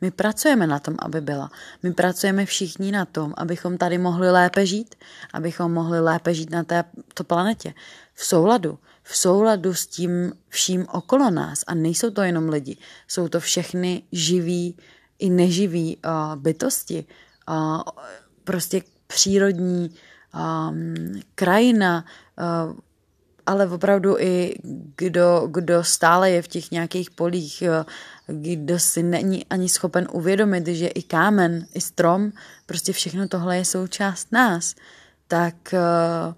My 0.00 0.10
pracujeme 0.10 0.66
na 0.66 0.78
tom, 0.78 0.94
aby 0.98 1.20
byla. 1.20 1.50
My 1.82 1.92
pracujeme 1.92 2.46
všichni 2.46 2.92
na 2.92 3.04
tom, 3.04 3.34
abychom 3.36 3.78
tady 3.78 3.98
mohli 3.98 4.30
lépe 4.30 4.66
žít, 4.66 4.94
abychom 5.32 5.72
mohli 5.72 6.00
lépe 6.00 6.34
žít 6.34 6.50
na 6.50 6.64
této 6.64 7.24
planetě. 7.24 7.74
V 8.14 8.24
souladu. 8.24 8.78
V 9.02 9.16
souladu 9.16 9.74
s 9.74 9.86
tím 9.86 10.32
vším 10.48 10.86
okolo 10.92 11.30
nás. 11.30 11.64
A 11.66 11.74
nejsou 11.74 12.10
to 12.10 12.22
jenom 12.22 12.48
lidi. 12.48 12.76
Jsou 13.08 13.28
to 13.28 13.40
všechny 13.40 14.02
živí 14.12 14.76
i 15.18 15.30
neživí 15.30 15.96
uh, 15.96 16.36
bytosti. 16.36 17.04
Uh, 17.48 17.82
prostě 18.44 18.82
přírodní 19.06 19.94
um, 20.34 20.94
krajina, 21.34 22.04
uh, 22.38 22.76
ale 23.46 23.66
opravdu 23.66 24.18
i 24.18 24.54
kdo, 24.96 25.48
kdo 25.50 25.84
stále 25.84 26.30
je 26.30 26.42
v 26.42 26.48
těch 26.48 26.70
nějakých 26.70 27.10
polích, 27.10 27.62
kdo 28.26 28.78
si 28.78 29.02
není 29.02 29.46
ani 29.46 29.68
schopen 29.68 30.08
uvědomit, 30.12 30.66
že 30.66 30.86
i 30.86 31.02
kámen, 31.02 31.66
i 31.74 31.80
strom, 31.80 32.32
prostě 32.66 32.92
všechno 32.92 33.28
tohle 33.28 33.56
je 33.56 33.64
součást 33.64 34.32
nás, 34.32 34.74
tak, 35.28 35.74
eh, 35.74 36.34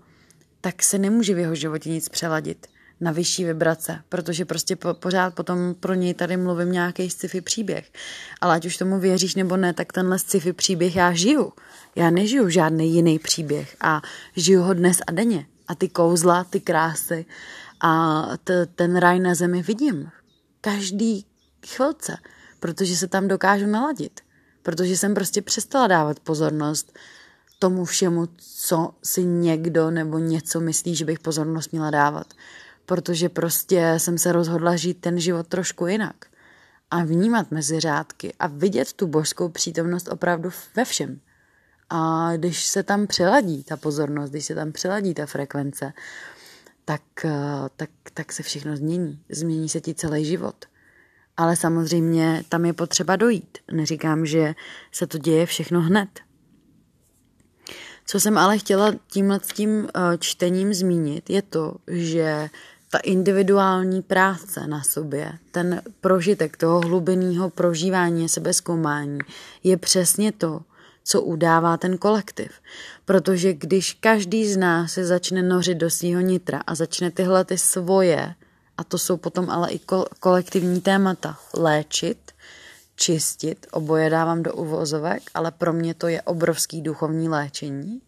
tak 0.61 0.83
se 0.83 0.99
nemůže 0.99 1.35
v 1.35 1.38
jeho 1.38 1.55
životě 1.55 1.90
nic 1.90 2.09
přeladit 2.09 2.66
na 3.01 3.12
vyšší 3.12 3.44
vibrace, 3.44 4.01
protože 4.09 4.44
prostě 4.44 4.77
po, 4.77 4.94
pořád 4.94 5.35
potom 5.35 5.75
pro 5.81 5.94
něj 5.94 6.14
tady 6.14 6.37
mluvím 6.37 6.73
nějaký 6.73 7.11
sci-fi 7.11 7.40
příběh. 7.40 7.92
Ale 8.40 8.55
ať 8.55 8.66
už 8.66 8.77
tomu 8.77 8.99
věříš 8.99 9.35
nebo 9.35 9.57
ne, 9.57 9.73
tak 9.73 9.92
tenhle 9.92 10.18
sci-fi 10.18 10.53
příběh 10.53 10.97
já 10.97 11.12
žiju. 11.12 11.53
Já 11.97 12.11
nežiju 12.11 12.49
žádný 12.49 12.94
jiný 12.94 13.18
příběh 13.18 13.77
a 13.81 14.03
žiju 14.37 14.62
ho 14.62 14.75
dnes 14.75 14.99
a 15.07 15.12
denně 15.12 15.47
a 15.68 15.74
ty 15.74 15.88
kouzla, 15.88 16.44
ty 16.44 16.61
krásy 16.61 17.26
a 17.81 18.22
t- 18.44 18.66
ten 18.66 18.96
raj 18.96 19.20
na 19.20 19.35
zemi 19.35 19.62
vidím. 19.62 20.11
Každý 20.61 21.26
chvilce, 21.66 22.16
protože 22.61 22.96
se 22.96 23.09
tam 23.09 23.28
dokážu 23.28 23.66
naladit. 23.66 24.20
Protože 24.62 24.96
jsem 24.96 25.14
prostě 25.14 25.42
přestala 25.42 25.87
dávat 25.87 26.20
pozornost 26.20 26.98
tomu 27.59 27.85
všemu, 27.85 28.28
co 28.37 28.94
si 29.02 29.24
někdo 29.24 29.90
nebo 29.90 30.18
něco 30.18 30.61
myslí, 30.61 30.94
že 30.94 31.04
bych 31.04 31.18
pozornost 31.18 31.72
měla 31.72 31.90
dávat. 31.90 32.35
Protože 32.87 33.28
prostě 33.28 33.94
jsem 33.98 34.18
se 34.18 34.33
rozhodla 34.33 34.76
žít 34.76 34.94
ten 35.00 35.20
život 35.20 35.46
trošku 35.46 35.87
jinak. 35.87 36.16
A 36.90 37.04
vnímat 37.04 37.50
mezi 37.50 37.81
řádky 37.81 38.35
a 38.38 38.46
vidět 38.46 38.92
tu 38.92 39.07
božskou 39.07 39.48
přítomnost 39.48 40.09
opravdu 40.09 40.50
ve 40.76 40.85
všem. 40.85 41.20
A 41.90 42.31
když 42.37 42.66
se 42.66 42.83
tam 42.83 43.07
přeladí 43.07 43.64
ta 43.64 43.77
pozornost, 43.77 44.31
když 44.31 44.44
se 44.44 44.55
tam 44.55 44.72
přeladí 44.72 45.14
ta 45.14 45.27
frekvence, 45.27 45.92
tak, 46.85 47.03
eh, 47.24 47.68
tak, 47.77 47.90
tak 48.14 48.33
se 48.33 48.42
všechno 48.42 48.77
změní. 48.77 49.20
Změní 49.29 49.68
se 49.68 49.81
ti 49.81 49.94
celý 49.94 50.24
život. 50.24 50.64
Ale 51.37 51.57
samozřejmě 51.57 52.44
tam 52.48 52.64
je 52.64 52.72
potřeba 52.72 53.16
dojít. 53.16 53.59
Neříkám, 53.72 54.27
že 54.27 54.55
se 54.92 55.07
to 55.07 55.18
děje 55.18 55.46
všechno 55.46 55.81
hned. 55.81 56.09
Co 58.07 58.20
jsem 58.20 58.38
ale 58.38 58.59
chtěla 58.59 58.92
tímhle 59.07 59.40
tím 59.55 59.88
eh, 59.88 60.18
čtením 60.18 60.74
zmínit, 60.74 61.31
je 61.31 61.42
to, 61.42 61.74
že 61.87 62.51
ta 62.90 62.98
individuální 62.98 64.03
práce 64.03 64.66
na 64.66 64.83
sobě, 64.83 65.33
ten 65.51 65.83
prožitek 66.01 66.57
toho 66.57 66.81
hlubinného 66.81 67.51
prožívání 67.51 68.29
sebezkoumání 68.29 69.18
je 69.64 69.77
přesně 69.77 70.33
to, 70.33 70.61
co 71.09 71.23
udává 71.23 71.77
ten 71.77 71.99
kolektiv. 71.99 72.51
Protože 73.05 73.53
když 73.53 73.94
každý 73.94 74.53
z 74.53 74.57
nás 74.57 74.92
se 74.92 75.07
začne 75.07 75.42
nořit 75.42 75.79
do 75.79 75.90
svého 75.90 76.21
nitra 76.21 76.61
a 76.66 76.75
začne 76.75 77.11
tyhle 77.11 77.44
ty 77.44 77.59
svoje, 77.59 78.35
a 78.79 78.85
to 78.85 78.99
jsou 78.99 79.16
potom 79.16 79.51
ale 79.51 79.71
i 79.71 79.81
kolektivní 80.21 80.81
témata, 80.81 81.38
léčit, 81.55 82.33
čistit, 82.97 83.66
oboje 83.73 84.11
dávám 84.11 84.42
do 84.42 84.53
uvozovek, 84.53 85.23
ale 85.35 85.51
pro 85.51 85.73
mě 85.73 85.94
to 85.94 86.09
je 86.09 86.23
obrovský 86.23 86.83
duchovní 86.83 87.29
léčení, 87.29 88.01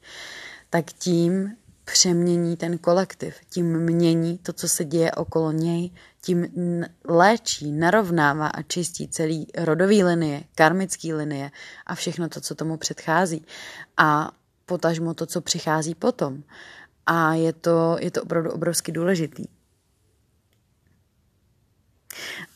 tak 0.71 0.93
tím 0.93 1.57
přemění 1.85 2.57
ten 2.57 2.79
kolektiv, 2.79 3.35
tím 3.51 3.79
mění 3.79 4.39
to, 4.39 4.53
co 4.53 4.69
se 4.69 4.85
děje 4.85 5.13
okolo 5.13 5.53
něj, 5.53 5.91
tím 6.21 6.47
léčí, 7.05 7.73
narovnává 7.73 8.47
a 8.47 8.63
čistí 8.63 9.09
celý 9.09 9.47
rodový 9.59 10.05
linie, 10.05 10.45
karmický 10.55 11.15
linie 11.15 11.51
a 11.87 11.95
všechno 11.95 12.29
to, 12.29 12.41
co 12.41 12.55
tomu 12.55 12.77
předchází. 12.77 13.47
A 13.97 14.31
potažmo 14.67 15.15
to, 15.15 15.27
co 15.27 15.41
přichází 15.41 15.95
potom. 15.95 16.43
A 17.07 17.35
je 17.35 17.53
to, 17.53 17.97
je 18.01 18.11
to 18.11 18.23
opravdu 18.23 18.51
obrovsky 18.51 18.93
důležitý. 18.93 19.45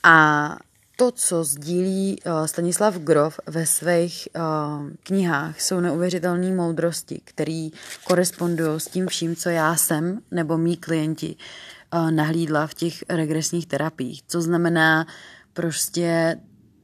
A 0.03 0.57
to, 0.97 1.11
co 1.11 1.45
sdílí 1.45 2.19
uh, 2.27 2.45
Stanislav 2.45 2.99
Grof 2.99 3.41
ve 3.47 3.67
svých 3.67 4.29
uh, 4.37 4.91
knihách, 5.03 5.61
jsou 5.61 5.81
neuvěřitelné 5.81 6.55
moudrosti, 6.55 7.21
které 7.25 7.69
korespondují 8.05 8.81
s 8.81 8.87
tím 8.87 9.07
vším, 9.07 9.37
co 9.37 9.49
já 9.49 9.77
jsem 9.77 10.21
nebo 10.31 10.59
mý 10.59 10.77
klienti 10.77 11.37
nahlídla 12.11 12.67
v 12.67 12.75
těch 12.75 13.05
regresních 13.09 13.67
terapiích. 13.67 14.23
Co 14.27 14.41
znamená 14.41 15.07
prostě 15.53 16.37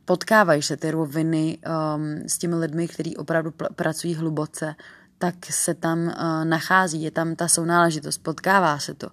potkávají 0.04 0.62
se 0.62 0.76
ty 0.76 0.90
roviny 0.90 1.58
um, 1.58 2.28
s 2.28 2.38
těmi 2.38 2.54
lidmi, 2.54 2.88
kteří 2.88 3.16
opravdu 3.16 3.50
pl- 3.50 3.74
pracují 3.74 4.14
hluboce, 4.14 4.74
tak 5.18 5.34
se 5.50 5.74
tam 5.74 5.98
uh, 5.98 6.12
nachází, 6.44 7.02
je 7.02 7.10
tam 7.10 7.36
ta 7.36 7.48
sounáležitost, 7.48 8.18
potkává 8.22 8.78
se 8.78 8.94
to. 8.94 9.06
Uh, 9.06 9.12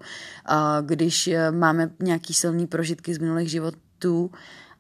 když 0.86 1.28
uh, 1.28 1.58
máme 1.58 1.90
nějaký 2.00 2.34
silný 2.34 2.68
prožitky 2.68 3.14
z 3.14 3.18
minulých 3.18 3.50
životů, 3.50 4.32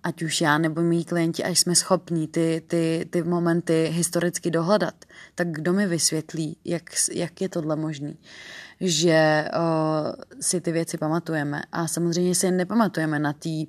ať 0.04 0.22
už 0.22 0.42
já 0.42 0.58
nebo 0.58 0.82
mý 0.82 1.06
klienti, 1.06 1.44
až 1.44 1.60
jsme 1.60 1.76
schopní 1.76 2.28
ty, 2.28 2.64
ty, 2.68 3.08
ty 3.10 3.24
momenty 3.24 3.90
historicky 3.94 4.52
dohledat, 4.52 5.06
tak 5.36 5.52
kdo 5.52 5.74
mi 5.74 5.88
vysvětlí, 5.88 6.58
jak, 6.66 6.84
jak 7.12 7.42
je 7.42 7.50
tohle 7.50 7.76
možné? 7.76 8.14
Že 8.82 9.50
uh, 9.56 10.12
si 10.40 10.62
ty 10.62 10.72
věci 10.72 10.98
pamatujeme. 10.98 11.62
A 11.72 11.88
samozřejmě 11.88 12.36
si 12.36 12.46
je 12.46 12.52
nepamatujeme 12.52 13.20
na 13.20 13.34
té 13.34 13.66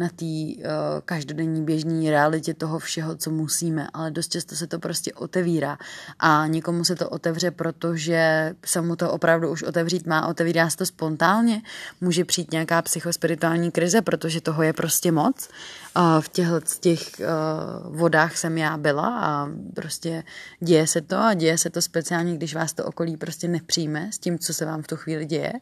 na 0.00 0.08
tý, 0.08 0.56
každodenní 1.04 1.64
běžní 1.64 2.10
realitě 2.10 2.54
toho 2.54 2.78
všeho, 2.78 3.16
co 3.16 3.30
musíme, 3.30 3.88
ale 3.92 4.10
dost 4.10 4.32
často 4.32 4.56
se 4.56 4.66
to 4.66 4.78
prostě 4.78 5.12
otevírá. 5.12 5.78
A 6.18 6.46
někomu 6.46 6.84
se 6.84 6.96
to 6.96 7.08
otevře, 7.08 7.50
protože 7.50 8.54
se 8.64 8.80
mu 8.80 8.96
to 8.96 9.12
opravdu 9.12 9.50
už 9.50 9.62
otevřít 9.62 10.06
má, 10.06 10.26
otevírá 10.26 10.70
se 10.70 10.76
to 10.76 10.86
spontánně, 10.86 11.62
může 12.00 12.24
přijít 12.24 12.52
nějaká 12.52 12.82
psychospirituální 12.82 13.70
krize, 13.70 14.02
protože 14.02 14.40
toho 14.40 14.62
je 14.62 14.72
prostě 14.72 15.12
moc. 15.12 15.48
Uh, 15.96 16.20
v 16.20 16.28
těchto 16.28 16.60
těch 16.80 17.00
uh, 17.20 17.96
vodách 17.96 18.36
jsem 18.36 18.58
já 18.58 18.76
byla 18.76 19.20
a 19.20 19.48
prostě 19.74 20.22
děje 20.60 20.86
se 20.86 21.00
to 21.00 21.16
a 21.16 21.34
děje 21.34 21.58
se 21.58 21.70
to 21.70 21.82
speciálně, 21.82 22.36
když 22.36 22.54
vás 22.54 22.72
to 22.72 22.84
okolí 22.84 23.16
prostě 23.16 23.48
nepřijme 23.48 24.10
s 24.12 24.18
tím, 24.18 24.38
co 24.38 24.54
se 24.54 24.64
vám 24.64 24.82
v 24.82 24.86
tu 24.86 24.96
chvíli 24.96 25.26
děje. 25.26 25.52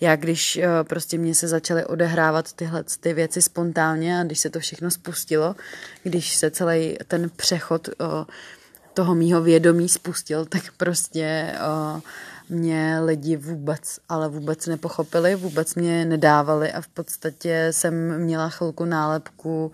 Já 0.00 0.16
když 0.16 0.56
eh, 0.56 0.68
prostě 0.82 1.18
mě 1.18 1.34
se 1.34 1.48
začaly 1.48 1.84
odehrávat 1.86 2.52
tyhle 2.52 2.84
ty 3.00 3.12
věci 3.14 3.42
spontánně 3.42 4.20
a 4.20 4.24
když 4.24 4.38
se 4.38 4.50
to 4.50 4.60
všechno 4.60 4.90
spustilo, 4.90 5.56
když 6.02 6.36
se 6.36 6.50
celý 6.50 6.96
ten 7.08 7.30
přechod 7.36 7.88
eh, 7.88 7.94
toho 8.94 9.14
mýho 9.14 9.42
vědomí 9.42 9.88
spustil, 9.88 10.44
tak 10.44 10.62
prostě 10.76 11.52
eh, 11.54 12.00
mě 12.48 12.98
lidi 13.04 13.36
vůbec, 13.36 13.98
ale 14.08 14.28
vůbec 14.28 14.66
nepochopili, 14.66 15.34
vůbec 15.34 15.74
mě 15.74 16.04
nedávali 16.04 16.72
a 16.72 16.80
v 16.80 16.88
podstatě 16.88 17.68
jsem 17.70 18.18
měla 18.18 18.48
chvilku 18.48 18.84
nálepku 18.84 19.72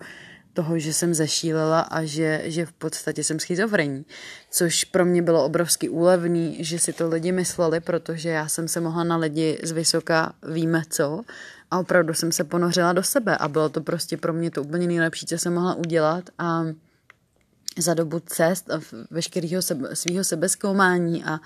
toho, 0.53 0.79
že 0.79 0.93
jsem 0.93 1.13
zešílela 1.13 1.79
a 1.79 2.03
že, 2.03 2.41
že 2.45 2.65
v 2.65 2.71
podstatě 2.71 3.23
jsem 3.23 3.39
schizofrení. 3.39 4.05
Což 4.51 4.83
pro 4.83 5.05
mě 5.05 5.21
bylo 5.21 5.45
obrovsky 5.45 5.89
úlevný, 5.89 6.63
že 6.63 6.79
si 6.79 6.93
to 6.93 7.09
lidi 7.09 7.31
mysleli, 7.31 7.79
protože 7.79 8.29
já 8.29 8.47
jsem 8.47 8.67
se 8.67 8.79
mohla 8.79 9.03
na 9.03 9.17
lidi 9.17 9.59
z 9.63 9.71
vysoka 9.71 10.33
víme 10.51 10.83
co 10.89 11.21
a 11.71 11.79
opravdu 11.79 12.13
jsem 12.13 12.31
se 12.31 12.43
ponořila 12.43 12.93
do 12.93 13.03
sebe 13.03 13.37
a 13.37 13.47
bylo 13.47 13.69
to 13.69 13.81
prostě 13.81 14.17
pro 14.17 14.33
mě 14.33 14.51
to 14.51 14.63
úplně 14.63 14.87
nejlepší, 14.87 15.25
co 15.25 15.37
jsem 15.37 15.53
mohla 15.53 15.75
udělat 15.75 16.29
a 16.37 16.65
za 17.77 17.93
dobu 17.93 18.19
cest 18.19 18.71
a 18.71 18.79
veškerého 19.11 19.61
sebe, 19.61 19.95
svého 19.95 20.23
sebezkoumání 20.23 21.23
a 21.23 21.39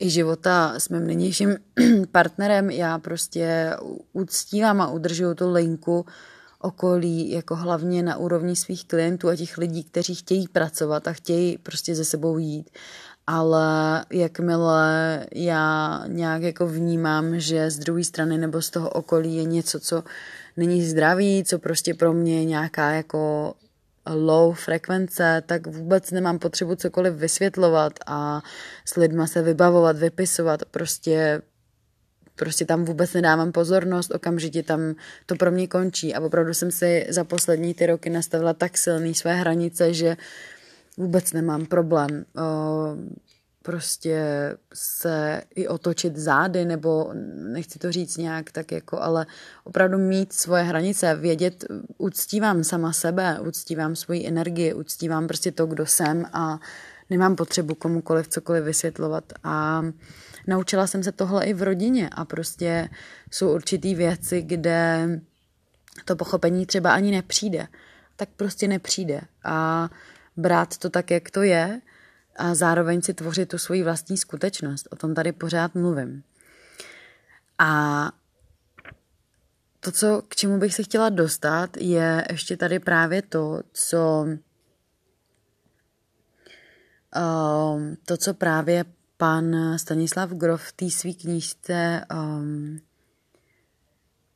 i 0.00 0.10
života 0.10 0.74
s 0.78 0.88
mým 0.88 1.06
nynějším 1.06 1.56
partnerem, 2.12 2.70
já 2.70 2.98
prostě 2.98 3.76
uctívám 4.12 4.80
a 4.80 4.90
udržuju 4.90 5.34
tu 5.34 5.52
linku 5.52 6.06
okolí, 6.60 7.30
jako 7.30 7.56
hlavně 7.56 8.02
na 8.02 8.16
úrovni 8.16 8.56
svých 8.56 8.84
klientů 8.84 9.28
a 9.28 9.36
těch 9.36 9.58
lidí, 9.58 9.84
kteří 9.84 10.14
chtějí 10.14 10.48
pracovat 10.48 11.08
a 11.08 11.12
chtějí 11.12 11.58
prostě 11.58 11.94
ze 11.94 12.04
sebou 12.04 12.38
jít. 12.38 12.70
Ale 13.26 14.04
jakmile 14.10 15.26
já 15.34 16.04
nějak 16.06 16.42
jako 16.42 16.66
vnímám, 16.66 17.40
že 17.40 17.70
z 17.70 17.78
druhé 17.78 18.04
strany 18.04 18.38
nebo 18.38 18.62
z 18.62 18.70
toho 18.70 18.90
okolí 18.90 19.36
je 19.36 19.44
něco, 19.44 19.80
co 19.80 20.04
není 20.56 20.84
zdravý, 20.86 21.44
co 21.44 21.58
prostě 21.58 21.94
pro 21.94 22.12
mě 22.12 22.38
je 22.38 22.44
nějaká 22.44 22.90
jako 22.90 23.54
low 24.06 24.54
frekvence, 24.54 25.42
tak 25.46 25.66
vůbec 25.66 26.10
nemám 26.10 26.38
potřebu 26.38 26.74
cokoliv 26.74 27.14
vysvětlovat 27.14 27.92
a 28.06 28.42
s 28.84 28.96
lidma 28.96 29.26
se 29.26 29.42
vybavovat, 29.42 29.96
vypisovat, 29.96 30.64
prostě 30.64 31.42
prostě 32.36 32.64
tam 32.64 32.84
vůbec 32.84 33.12
nedávám 33.12 33.52
pozornost, 33.52 34.14
okamžitě 34.14 34.62
tam 34.62 34.94
to 35.26 35.36
pro 35.36 35.50
mě 35.50 35.66
končí. 35.66 36.14
A 36.14 36.20
opravdu 36.20 36.54
jsem 36.54 36.70
si 36.70 37.06
za 37.08 37.24
poslední 37.24 37.74
ty 37.74 37.86
roky 37.86 38.10
nastavila 38.10 38.54
tak 38.54 38.78
silný 38.78 39.14
své 39.14 39.34
hranice, 39.34 39.94
že 39.94 40.16
vůbec 40.96 41.32
nemám 41.32 41.66
problém 41.66 42.24
prostě 43.70 44.22
se 44.74 45.42
i 45.54 45.68
otočit 45.68 46.16
zády, 46.16 46.64
nebo 46.64 47.10
nechci 47.34 47.78
to 47.78 47.92
říct 47.92 48.16
nějak 48.16 48.50
tak 48.50 48.72
jako, 48.72 49.02
ale 49.02 49.26
opravdu 49.64 49.98
mít 49.98 50.32
svoje 50.32 50.62
hranice, 50.62 51.14
vědět, 51.14 51.64
uctívám 51.98 52.64
sama 52.64 52.92
sebe, 52.92 53.40
uctívám 53.40 53.96
svoji 53.96 54.26
energii, 54.26 54.74
uctívám 54.74 55.26
prostě 55.26 55.52
to, 55.52 55.66
kdo 55.66 55.86
jsem 55.86 56.26
a 56.32 56.58
nemám 57.10 57.36
potřebu 57.36 57.74
komukoliv 57.74 58.28
cokoliv 58.28 58.64
vysvětlovat. 58.64 59.24
A 59.44 59.82
naučila 60.46 60.86
jsem 60.86 61.02
se 61.02 61.12
tohle 61.12 61.44
i 61.44 61.54
v 61.54 61.62
rodině 61.62 62.08
a 62.12 62.24
prostě 62.24 62.88
jsou 63.30 63.54
určitý 63.54 63.94
věci, 63.94 64.42
kde 64.42 65.08
to 66.04 66.16
pochopení 66.16 66.66
třeba 66.66 66.92
ani 66.92 67.10
nepřijde, 67.10 67.66
tak 68.16 68.28
prostě 68.36 68.68
nepřijde. 68.68 69.20
A 69.44 69.90
brát 70.36 70.78
to 70.78 70.90
tak, 70.90 71.10
jak 71.10 71.30
to 71.30 71.42
je 71.42 71.80
a 72.40 72.54
zároveň 72.54 73.02
si 73.02 73.14
tvořit 73.14 73.48
tu 73.48 73.58
svoji 73.58 73.82
vlastní 73.82 74.16
skutečnost. 74.16 74.88
O 74.90 74.96
tom 74.96 75.14
tady 75.14 75.32
pořád 75.32 75.74
mluvím. 75.74 76.22
A 77.58 78.12
to, 79.80 79.92
co, 79.92 80.22
k 80.28 80.36
čemu 80.36 80.58
bych 80.58 80.74
se 80.74 80.82
chtěla 80.82 81.08
dostat, 81.08 81.76
je 81.76 82.26
ještě 82.30 82.56
tady 82.56 82.78
právě 82.78 83.22
to, 83.22 83.60
co 83.72 84.26
um, 87.16 87.96
to, 88.06 88.16
co 88.16 88.34
právě 88.34 88.84
pan 89.16 89.78
Stanislav 89.78 90.30
Grof 90.30 90.62
v 90.62 90.72
té 90.72 90.90
své 90.90 91.12
knížce 91.12 92.04
um, 92.14 92.80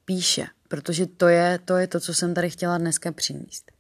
píše, 0.05 0.47
protože 0.69 1.07
to 1.07 1.29
je, 1.29 1.59
to 1.64 1.77
je 1.77 1.87
to, 1.87 2.01
co 2.01 2.14
jsem 2.14 2.35
tady 2.35 2.51
chtěla 2.51 2.79
dneska 2.79 3.12
přinést. 3.12 3.73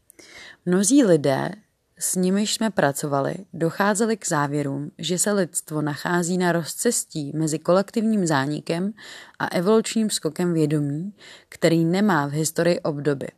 Mnozí 0.66 1.04
lidé 1.04 1.50
s 1.98 2.16
nimiž 2.16 2.54
jsme 2.54 2.70
pracovali, 2.70 3.34
docházeli 3.52 4.16
k 4.16 4.28
závěrům, 4.28 4.90
že 4.98 5.18
se 5.18 5.32
lidstvo 5.32 5.82
nachází 5.82 6.38
na 6.38 6.52
rozcestí 6.52 7.32
mezi 7.34 7.58
kolektivním 7.58 8.26
zánikem 8.26 8.92
a 9.38 9.46
evolučním 9.48 10.10
skokem 10.10 10.52
vědomí, 10.52 11.12
který 11.48 11.84
nemá 11.84 12.26
v 12.26 12.30
historii 12.30 12.80
obdoby. 12.80 13.28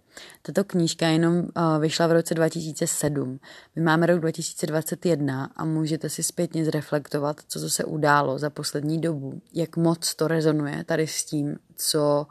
Tato 0.42 0.64
knížka 0.64 1.06
jenom 1.06 1.38
uh, 1.38 1.48
vyšla 1.80 2.06
v 2.06 2.12
roce 2.12 2.34
2007. 2.34 3.40
My 3.76 3.82
máme 3.82 4.06
rok 4.06 4.20
2021 4.20 5.50
a 5.56 5.64
můžete 5.64 6.10
si 6.10 6.22
zpětně 6.22 6.64
zreflektovat, 6.64 7.40
co 7.48 7.70
se 7.70 7.84
událo 7.84 8.38
za 8.38 8.50
poslední 8.50 9.00
dobu, 9.00 9.40
jak 9.54 9.76
moc 9.76 10.14
to 10.14 10.28
rezonuje 10.28 10.84
tady 10.84 11.06
s 11.06 11.24
tím, 11.24 11.58
co 11.74 12.26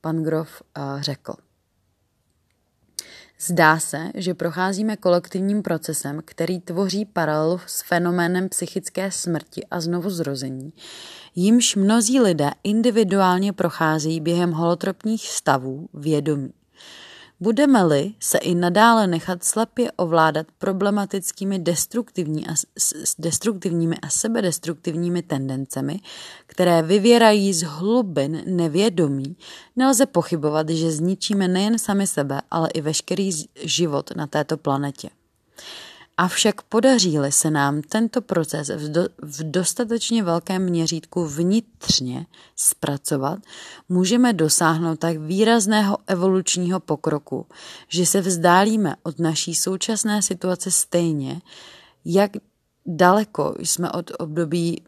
pan 0.00 0.22
Grof 0.22 0.62
uh, 0.78 1.00
řekl. 1.00 1.34
Zdá 3.46 3.78
se, 3.78 4.10
že 4.14 4.34
procházíme 4.34 4.96
kolektivním 4.96 5.62
procesem, 5.62 6.22
který 6.24 6.60
tvoří 6.60 7.04
paralelu 7.04 7.60
s 7.66 7.82
fenoménem 7.82 8.48
psychické 8.48 9.10
smrti 9.10 9.66
a 9.70 9.80
znovuzrození, 9.80 10.72
jimž 11.34 11.76
mnozí 11.76 12.20
lidé 12.20 12.50
individuálně 12.64 13.52
procházejí 13.52 14.20
během 14.20 14.52
holotropních 14.52 15.28
stavů 15.28 15.88
vědomí. 15.94 16.52
Budeme-li 17.42 18.14
se 18.20 18.38
i 18.38 18.54
nadále 18.54 19.06
nechat 19.06 19.44
slepě 19.44 19.92
ovládat 19.92 20.46
problematickými 20.58 21.58
destruktivní 21.58 22.46
a, 22.46 22.54
s 22.76 23.14
destruktivními 23.18 23.96
a 24.02 24.08
sebedestruktivními 24.08 25.22
tendencemi, 25.22 26.00
které 26.46 26.82
vyvěrají 26.82 27.54
z 27.54 27.62
hlubin 27.62 28.42
nevědomí, 28.46 29.36
nelze 29.76 30.06
pochybovat, 30.06 30.68
že 30.68 30.90
zničíme 30.90 31.48
nejen 31.48 31.78
sami 31.78 32.06
sebe, 32.06 32.40
ale 32.50 32.68
i 32.74 32.80
veškerý 32.80 33.30
život 33.62 34.16
na 34.16 34.26
této 34.26 34.56
planetě. 34.56 35.08
Avšak 36.16 36.62
podaří-li 36.62 37.32
se 37.32 37.50
nám 37.50 37.82
tento 37.82 38.22
proces 38.22 38.68
v, 38.68 38.92
do, 38.92 39.02
v 39.22 39.50
dostatečně 39.50 40.22
velkém 40.22 40.62
měřítku 40.62 41.26
vnitřně 41.26 42.26
zpracovat, 42.56 43.38
můžeme 43.88 44.32
dosáhnout 44.32 44.98
tak 44.98 45.16
výrazného 45.16 45.98
evolučního 46.06 46.80
pokroku, 46.80 47.46
že 47.88 48.06
se 48.06 48.20
vzdálíme 48.20 48.94
od 49.02 49.18
naší 49.18 49.54
současné 49.54 50.22
situace 50.22 50.70
stejně, 50.70 51.42
jak 52.04 52.30
daleko 52.86 53.54
jsme 53.58 53.90
od 53.90 54.10
období 54.18 54.82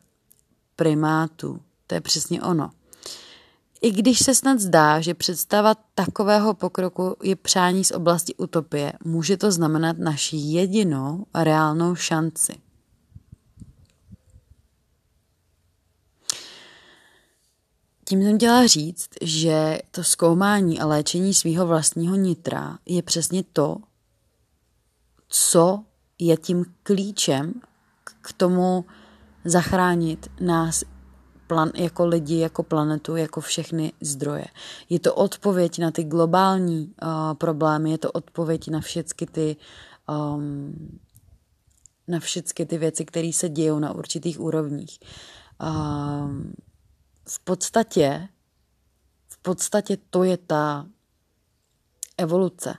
primátu. 0.76 1.60
To 1.86 1.94
je 1.94 2.00
přesně 2.00 2.42
ono. 2.42 2.70
I 3.84 3.90
když 3.90 4.18
se 4.18 4.34
snad 4.34 4.60
zdá, 4.60 5.00
že 5.00 5.14
představa 5.14 5.74
takového 5.94 6.54
pokroku 6.54 7.16
je 7.22 7.36
přání 7.36 7.84
z 7.84 7.90
oblasti 7.90 8.34
utopie, 8.34 8.92
může 9.04 9.36
to 9.36 9.52
znamenat 9.52 9.98
naši 9.98 10.36
jedinou 10.36 11.26
reálnou 11.34 11.94
šanci. 11.94 12.52
Tím 18.04 18.22
jsem 18.22 18.36
chtěla 18.36 18.66
říct, 18.66 19.08
že 19.22 19.78
to 19.90 20.04
zkoumání 20.04 20.80
a 20.80 20.86
léčení 20.86 21.34
svého 21.34 21.66
vlastního 21.66 22.16
nitra 22.16 22.78
je 22.86 23.02
přesně 23.02 23.44
to, 23.52 23.76
co 25.28 25.84
je 26.18 26.36
tím 26.36 26.64
klíčem 26.82 27.60
k 28.20 28.32
tomu 28.32 28.84
zachránit 29.44 30.30
nás 30.40 30.84
plan, 31.54 31.70
jako 31.74 32.06
lidi, 32.06 32.38
jako 32.38 32.62
planetu, 32.62 33.16
jako 33.16 33.40
všechny 33.40 33.92
zdroje. 34.00 34.44
Je 34.88 35.00
to 35.00 35.14
odpověď 35.14 35.78
na 35.78 35.90
ty 35.90 36.04
globální 36.04 36.94
uh, 37.02 37.34
problémy, 37.34 37.90
je 37.90 37.98
to 37.98 38.12
odpověď 38.12 38.68
na 38.68 38.80
všechny 38.80 39.26
ty 39.26 39.56
um, 40.08 40.98
na 42.08 42.20
všechny 42.20 42.66
ty 42.66 42.78
věci, 42.78 43.04
které 43.04 43.30
se 43.34 43.48
dějou 43.48 43.78
na 43.78 43.94
určitých 43.94 44.40
úrovních. 44.40 44.98
Um, 45.62 46.54
v 47.28 47.40
podstatě 47.40 48.28
v 49.28 49.38
podstatě 49.38 49.98
to 50.10 50.24
je 50.24 50.36
ta 50.36 50.86
evoluce. 52.18 52.74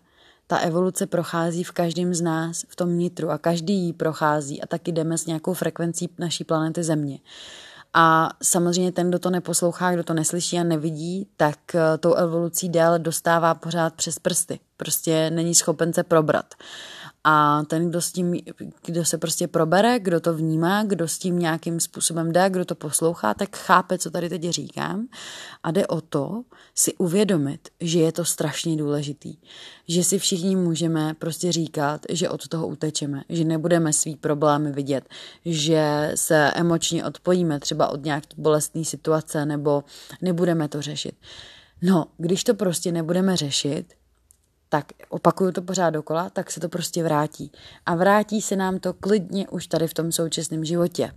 Ta 0.48 0.58
evoluce 0.58 1.08
prochází 1.08 1.64
v 1.64 1.72
každém 1.72 2.14
z 2.14 2.22
nás, 2.22 2.66
v 2.70 2.76
tom 2.76 2.98
nitru 2.98 3.30
a 3.30 3.38
každý 3.38 3.74
ji 3.74 3.94
prochází 3.94 4.62
a 4.62 4.68
taky 4.68 4.92
jdeme 4.92 5.18
s 5.18 5.26
nějakou 5.26 5.54
frekvencí 5.54 6.10
naší 6.20 6.44
planety 6.44 6.84
Země. 6.84 7.20
A 7.98 8.30
samozřejmě 8.44 8.92
ten, 8.92 9.10
kdo 9.10 9.20
to 9.20 9.30
neposlouchá, 9.30 9.94
kdo 9.94 10.04
to 10.04 10.14
neslyší 10.14 10.60
a 10.60 10.64
nevidí, 10.64 11.28
tak 11.38 11.76
eh, 11.76 11.98
tou 11.98 12.14
evolucí 12.14 12.70
déle 12.70 13.00
dostává 13.00 13.56
pořád 13.56 13.94
přes 13.94 14.20
prsty. 14.20 14.60
Prostě 14.78 15.30
není 15.30 15.56
schopen 15.56 15.94
se 15.94 16.04
probrat. 16.04 16.54
A 17.28 17.64
ten, 17.64 17.90
kdo, 17.90 18.02
s 18.02 18.12
tím, 18.12 18.36
kdo 18.86 19.06
se 19.06 19.18
prostě 19.18 19.48
probere, 19.48 20.00
kdo 20.00 20.20
to 20.20 20.34
vnímá, 20.34 20.84
kdo 20.84 21.08
s 21.08 21.18
tím 21.18 21.40
nějakým 21.40 21.80
způsobem 21.80 22.32
jde, 22.32 22.50
kdo 22.50 22.66
to 22.66 22.76
poslouchá, 22.76 23.34
tak 23.34 23.58
chápe, 23.58 23.98
co 23.98 24.12
tady 24.12 24.30
teď 24.30 24.50
říkám. 24.50 25.08
A 25.64 25.72
jde 25.72 25.88
o 25.88 26.02
to 26.02 26.44
si 26.76 26.94
uvědomit, 26.94 27.70
že 27.80 28.00
je 28.00 28.12
to 28.12 28.26
strašně 28.26 28.78
důležitý. 28.78 29.38
Že 29.88 30.04
si 30.04 30.20
všichni 30.20 30.56
můžeme 30.56 31.14
prostě 31.14 31.52
říkat, 31.52 32.02
že 32.10 32.30
od 32.30 32.48
toho 32.48 32.68
utečeme, 32.68 33.24
že 33.30 33.44
nebudeme 33.44 33.94
svý 33.94 34.16
problémy 34.16 34.72
vidět, 34.72 35.10
že 35.46 36.12
se 36.16 36.52
emočně 36.56 37.06
odpojíme 37.06 37.60
třeba 37.60 37.88
od 37.88 38.06
nějaké 38.06 38.28
bolestné 38.38 38.86
situace 38.86 39.46
nebo 39.46 39.84
nebudeme 40.22 40.68
to 40.68 40.82
řešit. 40.82 41.16
No, 41.82 42.06
když 42.18 42.44
to 42.44 42.54
prostě 42.54 42.92
nebudeme 42.92 43.38
řešit, 43.38 43.94
tak 44.70 44.86
opakuju 45.10 45.52
to 45.52 45.62
pořád 45.62 45.90
dokola, 45.90 46.30
tak 46.30 46.52
se 46.52 46.60
to 46.60 46.70
prostě 46.70 47.04
vrátí. 47.04 47.52
A 47.86 47.96
vrátí 47.96 48.42
se 48.42 48.56
nám 48.56 48.80
to 48.80 48.94
klidně 48.94 49.48
už 49.48 49.68
tady 49.68 49.88
v 49.88 49.94
tom 49.94 50.12
současném 50.12 50.66
životě. 50.66 51.12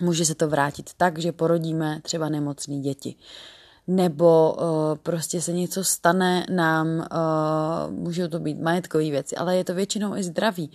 Může 0.00 0.24
se 0.24 0.34
to 0.34 0.48
vrátit 0.48 0.90
tak, 0.96 1.18
že 1.18 1.32
porodíme 1.32 2.00
třeba 2.02 2.28
nemocné 2.28 2.78
děti 2.78 3.16
nebo 3.90 4.54
uh, 4.54 4.98
prostě 5.02 5.40
se 5.40 5.52
něco 5.52 5.84
stane 5.84 6.46
nám, 6.50 6.88
uh, 6.88 7.94
můžou 7.94 8.28
to 8.28 8.38
být 8.38 8.60
majetkové 8.60 9.04
věci, 9.04 9.36
ale 9.36 9.56
je 9.56 9.64
to 9.64 9.74
většinou 9.74 10.16
i 10.16 10.22
zdraví. 10.22 10.70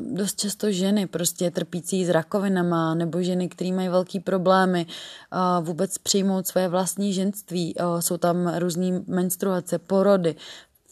Dost 0.00 0.40
často 0.40 0.72
ženy 0.72 1.06
prostě 1.06 1.50
trpící 1.50 2.04
s 2.04 2.08
rakovinama 2.08 2.94
nebo 2.94 3.22
ženy, 3.22 3.48
které 3.48 3.72
mají 3.72 3.88
velký 3.88 4.20
problémy 4.20 4.86
uh, 4.86 5.66
vůbec 5.66 5.98
přijmout 5.98 6.46
své 6.46 6.68
vlastní 6.68 7.12
ženství, 7.12 7.74
uh, 7.74 8.00
jsou 8.00 8.16
tam 8.16 8.54
různé 8.58 9.00
menstruace, 9.06 9.78
porody, 9.78 10.36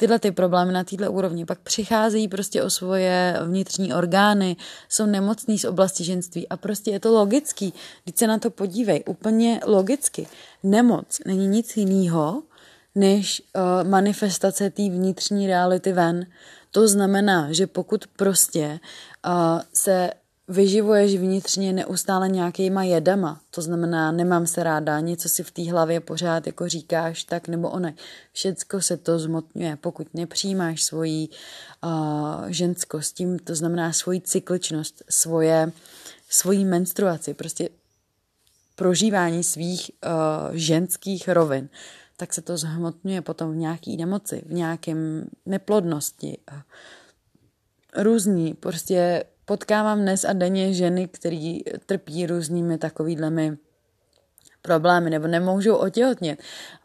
tyhle 0.02 0.18
ty 0.18 0.32
problémy 0.32 0.72
na 0.72 0.84
této 0.84 1.12
úrovni, 1.12 1.46
pak 1.46 1.58
přicházejí 1.58 2.28
prostě 2.28 2.62
o 2.62 2.70
svoje 2.70 3.38
vnitřní 3.44 3.94
orgány, 3.94 4.56
jsou 4.88 5.06
nemocní 5.06 5.58
z 5.58 5.64
oblasti 5.64 6.04
ženství 6.04 6.48
a 6.48 6.56
prostě 6.56 6.90
je 6.90 7.00
to 7.00 7.12
logický. 7.12 7.74
Když 8.04 8.16
se 8.16 8.26
na 8.26 8.38
to 8.38 8.50
podívej, 8.50 9.02
úplně 9.06 9.60
logicky. 9.66 10.26
Nemoc 10.62 11.20
není 11.26 11.46
nic 11.46 11.76
jiného, 11.76 12.42
než 12.94 13.42
uh, 13.42 13.88
manifestace 13.88 14.70
té 14.70 14.82
vnitřní 14.82 15.46
reality 15.46 15.92
ven. 15.92 16.26
To 16.70 16.88
znamená, 16.88 17.52
že 17.52 17.66
pokud 17.66 18.06
prostě 18.06 18.80
uh, 19.26 19.60
se 19.72 20.10
vyživuješ 20.52 21.16
vnitřně 21.16 21.72
neustále 21.72 22.28
nějakýma 22.28 22.82
jedama. 22.82 23.40
To 23.50 23.62
znamená, 23.62 24.12
nemám 24.12 24.46
se 24.46 24.62
ráda, 24.62 25.00
něco 25.00 25.28
si 25.28 25.42
v 25.42 25.50
té 25.50 25.70
hlavě 25.70 26.00
pořád 26.00 26.46
jako 26.46 26.68
říkáš 26.68 27.24
tak 27.24 27.48
nebo 27.48 27.70
one. 27.70 27.94
Všecko 28.32 28.80
se 28.80 28.96
to 28.96 29.18
zmotňuje, 29.18 29.76
pokud 29.76 30.14
nepřijímáš 30.14 30.82
svoji 30.82 31.28
uh, 31.28 32.46
ženskost, 32.48 33.14
tím 33.14 33.38
to 33.38 33.54
znamená 33.54 33.92
svoji 33.92 34.20
cykličnost, 34.20 35.02
svoje, 35.10 35.72
svoji 36.28 36.64
menstruaci, 36.64 37.34
prostě 37.34 37.68
prožívání 38.76 39.44
svých 39.44 39.90
uh, 40.04 40.10
ženských 40.56 41.28
rovin, 41.28 41.68
tak 42.16 42.34
se 42.34 42.42
to 42.42 42.56
zhmotňuje 42.56 43.22
potom 43.22 43.52
v 43.52 43.56
nějaký 43.56 43.96
nemoci, 43.96 44.42
v 44.46 44.52
nějakém 44.52 45.26
neplodnosti. 45.46 46.38
Různí, 47.96 48.54
prostě 48.54 49.24
potkávám 49.44 50.00
dnes 50.00 50.24
a 50.24 50.32
denně 50.32 50.74
ženy, 50.74 51.08
které 51.08 51.58
trpí 51.86 52.26
různými 52.26 52.78
takovýhlemi 52.78 53.56
problémy 54.62 55.10
nebo 55.10 55.26
nemůžou 55.26 55.76
otěhotnět. 55.76 56.38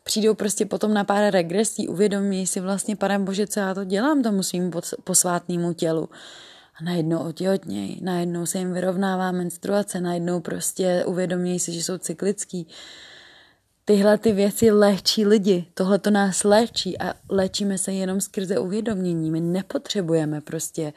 Přijdou 0.04 0.34
prostě 0.34 0.66
potom 0.66 0.94
na 0.94 1.04
pár 1.04 1.34
regresí, 1.34 1.88
uvědomí 1.88 2.48
si 2.48 2.60
vlastně, 2.60 2.96
pane 2.96 3.20
bože, 3.20 3.48
co 3.48 3.60
já 3.60 3.74
to 3.74 3.84
dělám 3.84 4.24
tomu 4.24 4.44
svým 4.44 4.72
posvátnému 5.04 5.74
tělu. 5.74 6.10
A 6.80 6.84
najednou 6.84 7.20
otěhotnějí, 7.20 8.00
najednou 8.04 8.46
se 8.46 8.58
jim 8.58 8.74
vyrovnává 8.74 9.32
menstruace, 9.32 10.02
najednou 10.02 10.40
prostě 10.40 11.04
uvědomí 11.06 11.60
si, 11.60 11.72
že 11.72 11.84
jsou 11.84 11.98
cyklický. 11.98 12.68
Tyhle 13.86 14.18
ty 14.18 14.32
věci 14.32 14.72
léčí 14.72 15.26
lidi, 15.26 15.66
tohle 15.74 16.00
to 16.00 16.10
nás 16.12 16.44
léčí 16.44 17.00
a 17.00 17.14
léčíme 17.30 17.78
se 17.78 17.92
jenom 17.94 18.22
skrze 18.22 18.60
uvědomění. 18.60 19.32
My 19.32 19.40
nepotřebujeme 19.40 20.42
prostě 20.42 20.84
uh, 20.84 20.92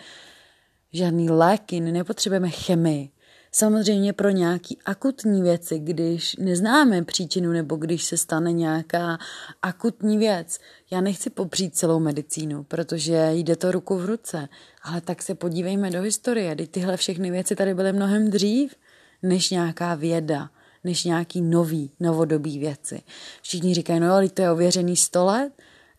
žádný 0.92 1.30
léky, 1.30 1.80
nepotřebujeme 1.80 2.50
chemii. 2.50 3.10
Samozřejmě 3.52 4.12
pro 4.12 4.30
nějaký 4.30 4.78
akutní 4.84 5.42
věci, 5.42 5.78
když 5.78 6.36
neznáme 6.36 7.04
příčinu 7.04 7.52
nebo 7.52 7.76
když 7.76 8.04
se 8.04 8.16
stane 8.16 8.52
nějaká 8.52 9.18
akutní 9.62 10.18
věc. 10.18 10.58
Já 10.90 11.00
nechci 11.00 11.30
popřít 11.30 11.76
celou 11.76 12.00
medicínu, 12.00 12.64
protože 12.64 13.28
jde 13.32 13.56
to 13.56 13.72
ruku 13.72 13.96
v 13.96 14.04
ruce, 14.04 14.48
ale 14.82 15.00
tak 15.00 15.22
se 15.22 15.34
podívejme 15.34 15.90
do 15.90 16.02
historie. 16.02 16.56
Teď 16.56 16.70
tyhle 16.70 16.96
všechny 16.96 17.30
věci 17.30 17.56
tady 17.56 17.74
byly 17.74 17.92
mnohem 17.92 18.30
dřív, 18.30 18.74
než 19.22 19.50
nějaká 19.50 19.94
věda, 19.94 20.50
než 20.84 21.04
nějaký 21.04 21.40
nový, 21.40 21.90
novodobý 22.00 22.58
věci. 22.58 23.02
Všichni 23.42 23.74
říkají, 23.74 24.00
no 24.00 24.12
ale 24.12 24.28
to 24.28 24.42
je 24.42 24.50
ověřený 24.50 24.96
sto 24.96 25.24
let, 25.24 25.52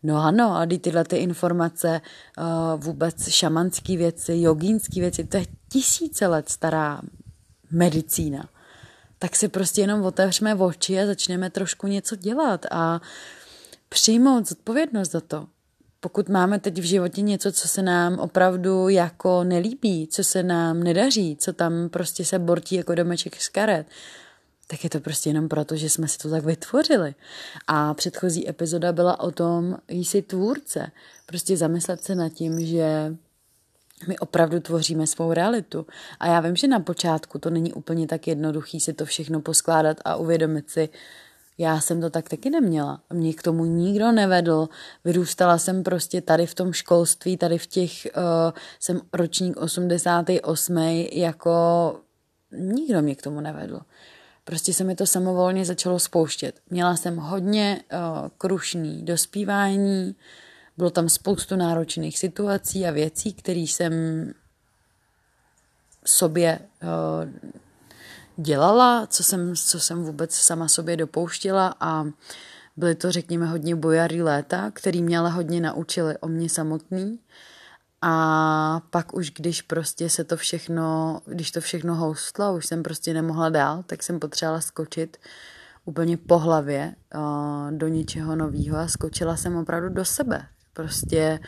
No 0.04 0.18
ano, 0.18 0.56
a 0.56 0.68
tyhle 0.82 1.04
ty 1.04 1.18
informace, 1.18 2.02
uh, 2.38 2.84
vůbec 2.84 3.30
šamanské 3.30 3.98
věci, 3.98 4.34
jogínské 4.42 5.00
věci, 5.00 5.24
to 5.24 5.38
je 5.38 5.46
tisíce 5.70 6.28
let 6.28 6.50
stará 6.50 7.02
medicína. 7.72 8.50
Tak 9.20 9.36
si 9.36 9.48
prostě 9.48 9.82
jenom 9.82 10.04
otevřeme 10.04 10.56
oči 10.56 11.00
a 11.00 11.06
začneme 11.06 11.50
trošku 11.50 11.88
něco 11.88 12.16
dělat 12.16 12.66
a 12.72 13.02
přijmout 13.90 14.48
zodpovědnost 14.48 15.12
za 15.12 15.22
to. 15.22 15.48
Pokud 16.00 16.30
máme 16.30 16.60
teď 16.60 16.78
v 16.78 16.84
životě 16.84 17.22
něco, 17.22 17.52
co 17.52 17.68
se 17.68 17.82
nám 17.82 18.20
opravdu 18.20 18.90
jako 18.90 19.44
nelíbí, 19.44 20.08
co 20.08 20.24
se 20.24 20.44
nám 20.44 20.84
nedaří, 20.84 21.38
co 21.40 21.54
tam 21.54 21.90
prostě 21.90 22.26
se 22.26 22.40
bortí 22.40 22.76
jako 22.76 22.96
domeček 22.96 23.42
z 23.42 23.50
karet, 23.50 23.88
tak 24.72 24.84
je 24.84 24.90
to 24.90 25.00
prostě 25.00 25.30
jenom 25.30 25.50
proto, 25.50 25.76
že 25.76 25.90
jsme 25.90 26.08
si 26.08 26.18
to 26.18 26.30
tak 26.30 26.46
vytvořili. 26.46 27.16
A 27.68 27.94
předchozí 27.94 28.50
epizoda 28.50 28.92
byla 28.92 29.20
o 29.20 29.32
tom, 29.32 29.78
jsi 29.88 30.22
tvůrce. 30.22 30.92
Prostě 31.26 31.58
zamyslet 31.58 32.04
se 32.04 32.16
nad 32.16 32.30
tím, 32.30 32.66
že 32.66 33.16
my 34.08 34.20
opravdu 34.20 34.60
tvoříme 34.60 35.08
svou 35.08 35.34
realitu. 35.34 35.86
A 36.20 36.28
já 36.28 36.40
vím, 36.40 36.56
že 36.56 36.68
na 36.68 36.80
počátku 36.80 37.40
to 37.40 37.50
není 37.50 37.74
úplně 37.74 38.08
tak 38.08 38.28
jednoduchý 38.28 38.80
si 38.80 38.94
to 38.94 39.06
všechno 39.06 39.42
poskládat 39.42 39.98
a 40.06 40.16
uvědomit 40.16 40.70
si, 40.70 40.90
já 41.58 41.80
jsem 41.82 42.02
to 42.02 42.10
tak 42.10 42.30
taky 42.30 42.50
neměla. 42.50 43.02
Mě 43.14 43.34
k 43.34 43.44
tomu 43.44 43.66
nikdo 43.66 44.12
nevedl. 44.12 44.70
Vyrůstala 45.06 45.58
jsem 45.58 45.84
prostě 45.84 46.22
tady 46.22 46.46
v 46.46 46.56
tom 46.56 46.74
školství, 46.74 47.38
tady 47.38 47.58
v 47.58 47.68
těch, 47.68 47.92
uh, 48.18 48.52
jsem 48.80 49.02
ročník 49.14 49.58
88. 49.58 50.78
jako 51.12 51.52
nikdo 52.52 53.02
mě 53.02 53.16
k 53.16 53.22
tomu 53.22 53.42
nevedl. 53.42 53.80
Prostě 54.44 54.74
se 54.74 54.84
mi 54.84 54.96
to 54.96 55.06
samovolně 55.06 55.66
začalo 55.66 56.00
spouštět. 56.00 56.60
Měla 56.70 56.96
jsem 56.96 57.18
hodně 57.18 57.82
uh, 57.94 58.28
krušný 58.38 59.06
dospívání, 59.06 60.16
bylo 60.78 60.90
tam 60.90 61.10
spoustu 61.10 61.56
náročných 61.56 62.20
situací 62.20 62.86
a 62.86 62.92
věcí, 62.92 63.34
které 63.34 63.60
jsem 63.60 63.94
sobě 66.06 66.60
uh, 66.60 67.30
dělala, 68.38 69.08
co 69.08 69.24
jsem, 69.24 69.56
co 69.56 69.80
jsem 69.80 70.04
vůbec 70.04 70.36
sama 70.36 70.68
sobě 70.68 70.98
dopouštěla 70.98 71.76
a 71.80 72.06
byly 72.78 72.96
to, 72.96 73.12
řekněme, 73.12 73.46
hodně 73.46 73.76
bojarý 73.76 74.22
léta, 74.22 74.72
který 74.72 75.04
mě 75.04 75.20
ale 75.20 75.30
hodně 75.30 75.62
naučili 75.62 76.18
o 76.18 76.28
mě 76.28 76.50
samotný 76.50 77.20
a 78.02 78.82
pak 78.90 79.14
už, 79.14 79.32
když 79.32 79.62
prostě 79.62 80.10
se 80.10 80.24
to 80.24 80.38
všechno, 80.38 81.22
když 81.26 81.52
to 81.52 81.62
všechno 81.62 81.96
houstlo, 81.96 82.56
už 82.56 82.66
jsem 82.66 82.84
prostě 82.84 83.14
nemohla 83.14 83.50
dál, 83.50 83.84
tak 83.86 84.04
jsem 84.04 84.20
potřebovala 84.20 84.62
skočit 84.62 85.18
úplně 85.86 86.18
po 86.18 86.38
hlavě 86.38 86.96
uh, 87.16 87.72
do 87.72 87.88
něčeho 87.88 88.36
nového 88.36 88.78
a 88.78 88.88
skočila 88.88 89.38
jsem 89.38 89.56
opravdu 89.56 89.90
do 89.90 90.06
sebe. 90.06 90.46
Prostě, 90.74 91.40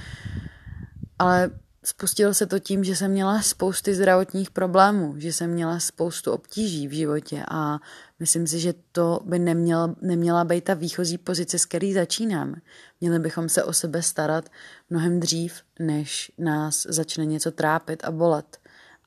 ale 1.20 1.52
spustilo 1.84 2.34
se 2.34 2.46
to 2.46 2.60
tím, 2.60 2.84
že 2.84 2.96
jsem 2.96 3.12
měla 3.12 3.42
spousty 3.42 3.96
zdravotních 3.96 4.52
problémů, 4.52 5.14
že 5.18 5.34
jsem 5.34 5.50
měla 5.50 5.80
spoustu 5.80 6.32
obtíží 6.32 6.88
v 6.88 6.92
životě 6.92 7.44
a 7.52 7.80
myslím 8.24 8.48
si, 8.48 8.60
že 8.60 8.74
to 8.92 9.20
by 9.26 9.40
neměla, 9.40 9.96
neměla 10.02 10.44
být 10.44 10.64
ta 10.64 10.74
výchozí 10.74 11.18
pozice, 11.18 11.60
s 11.60 11.66
který 11.66 11.94
začínáme. 11.94 12.56
Měli 13.02 13.20
bychom 13.20 13.50
se 13.50 13.64
o 13.64 13.74
sebe 13.74 14.02
starat 14.02 14.50
mnohem 14.90 15.20
dřív, 15.20 15.62
než 15.80 16.32
nás 16.38 16.88
začne 16.90 17.26
něco 17.26 17.52
trápit 17.52 18.04
a 18.04 18.12
bolet. 18.12 18.58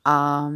A 0.04 0.48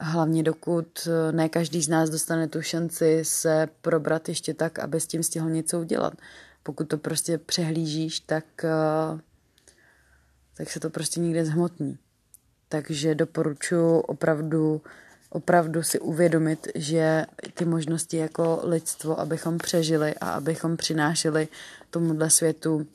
hlavně 0.00 0.42
dokud 0.42 1.08
ne 1.30 1.48
každý 1.48 1.82
z 1.82 1.88
nás 1.88 2.10
dostane 2.10 2.48
tu 2.48 2.62
šanci 2.62 3.20
se 3.22 3.68
probrat 3.80 4.28
ještě 4.28 4.54
tak, 4.54 4.78
aby 4.78 5.00
s 5.00 5.06
tím 5.06 5.22
stihl 5.22 5.50
něco 5.50 5.80
udělat. 5.80 6.14
Pokud 6.62 6.88
to 6.88 6.98
prostě 6.98 7.38
přehlížíš, 7.38 8.20
tak 8.20 8.44
uh, 8.64 9.20
tak 10.56 10.70
se 10.70 10.80
to 10.80 10.90
prostě 10.90 11.20
nikde 11.20 11.44
zhmotní. 11.44 11.98
Takže 12.68 13.14
doporučuji 13.14 14.00
opravdu, 14.00 14.82
opravdu 15.30 15.82
si 15.82 16.00
uvědomit, 16.00 16.68
že 16.74 17.26
ty 17.54 17.64
možnosti 17.64 18.16
jako 18.16 18.60
lidstvo, 18.62 19.20
abychom 19.20 19.58
přežili 19.58 20.14
a 20.14 20.30
abychom 20.30 20.76
přinášeli 20.76 21.48
tomuhle 21.90 22.30
světu 22.30 22.86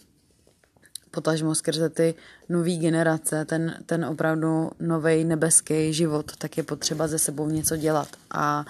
potažmo 1.12 1.56
skrze 1.56 1.90
ty 1.90 2.16
nové 2.50 2.76
generace, 2.76 3.46
ten, 3.46 3.76
ten 3.86 4.06
opravdu 4.06 4.72
nový 4.80 5.24
nebeský 5.24 5.94
život, 5.94 6.32
tak 6.38 6.58
je 6.58 6.64
potřeba 6.64 7.08
ze 7.08 7.20
sebou 7.20 7.48
něco 7.48 7.78
dělat. 7.78 8.08
A 8.32 8.66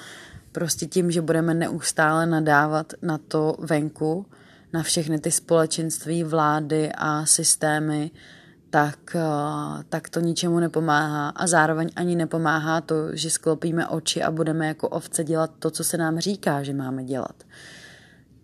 prostě 0.51 0.85
tím, 0.85 1.11
že 1.11 1.21
budeme 1.21 1.53
neustále 1.53 2.25
nadávat 2.25 2.93
na 3.01 3.17
to 3.17 3.55
venku, 3.59 4.25
na 4.73 4.83
všechny 4.83 5.19
ty 5.19 5.31
společenství, 5.31 6.23
vlády 6.23 6.91
a 6.97 7.25
systémy, 7.25 8.11
tak, 8.71 9.15
eh, 9.15 9.83
tak 9.89 10.09
to 10.09 10.19
ničemu 10.19 10.59
nepomáhá. 10.59 11.29
A 11.29 11.47
zároveň 11.47 11.89
ani 11.95 12.15
nepomáhá 12.15 12.81
to, 12.81 13.15
že 13.15 13.29
sklopíme 13.29 13.87
oči 13.87 14.23
a 14.23 14.31
budeme 14.31 14.67
jako 14.67 14.89
ovce 14.89 15.23
dělat 15.23 15.51
to, 15.59 15.71
co 15.71 15.83
se 15.83 15.97
nám 15.97 16.19
říká, 16.19 16.63
že 16.63 16.73
máme 16.73 17.03
dělat. 17.03 17.43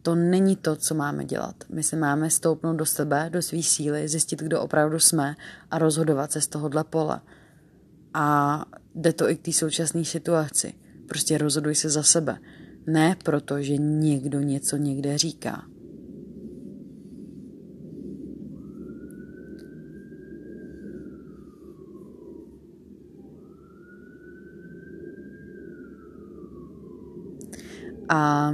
to 0.01 0.15
není 0.15 0.55
to, 0.55 0.75
co 0.75 0.95
máme 0.95 1.25
dělat. 1.25 1.55
My 1.69 1.83
se 1.83 1.95
máme 1.95 2.29
stoupnout 2.29 2.75
do 2.75 2.85
sebe, 2.85 3.29
do 3.33 3.41
své 3.41 3.63
síly, 3.63 4.07
zjistit, 4.07 4.39
kdo 4.39 4.61
opravdu 4.61 4.99
jsme 4.99 5.35
a 5.71 5.77
rozhodovat 5.77 6.31
se 6.31 6.41
z 6.41 6.47
tohohle 6.47 6.83
pole. 6.83 7.19
A 8.13 8.65
jde 8.95 9.13
to 9.13 9.29
i 9.29 9.35
k 9.35 9.41
té 9.41 9.53
současné 9.53 10.05
situaci. 10.05 10.73
Prostě 11.09 11.37
rozhoduj 11.37 11.75
se 11.75 11.89
za 11.89 12.03
sebe. 12.03 12.37
Ne 12.87 13.15
proto, 13.23 13.61
že 13.61 13.77
někdo 13.77 14.39
něco 14.39 14.77
někde 14.77 15.17
říká. 15.17 15.63
A 28.09 28.51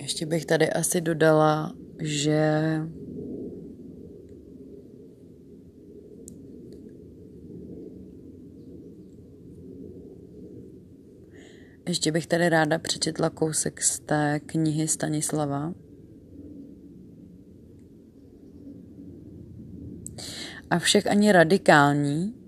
ještě 0.00 0.26
bych 0.26 0.46
tady 0.46 0.70
asi 0.70 1.00
dodala, 1.00 1.72
že 2.00 2.80
Ještě 11.88 12.12
bych 12.12 12.26
tady 12.26 12.48
ráda 12.48 12.78
přečetla 12.78 13.30
kousek 13.30 13.82
z 13.82 14.00
té 14.00 14.40
knihy 14.46 14.88
Stanislava. 14.88 15.72
Avšak 20.70 21.06
ani 21.06 21.32
radikální, 21.32 22.39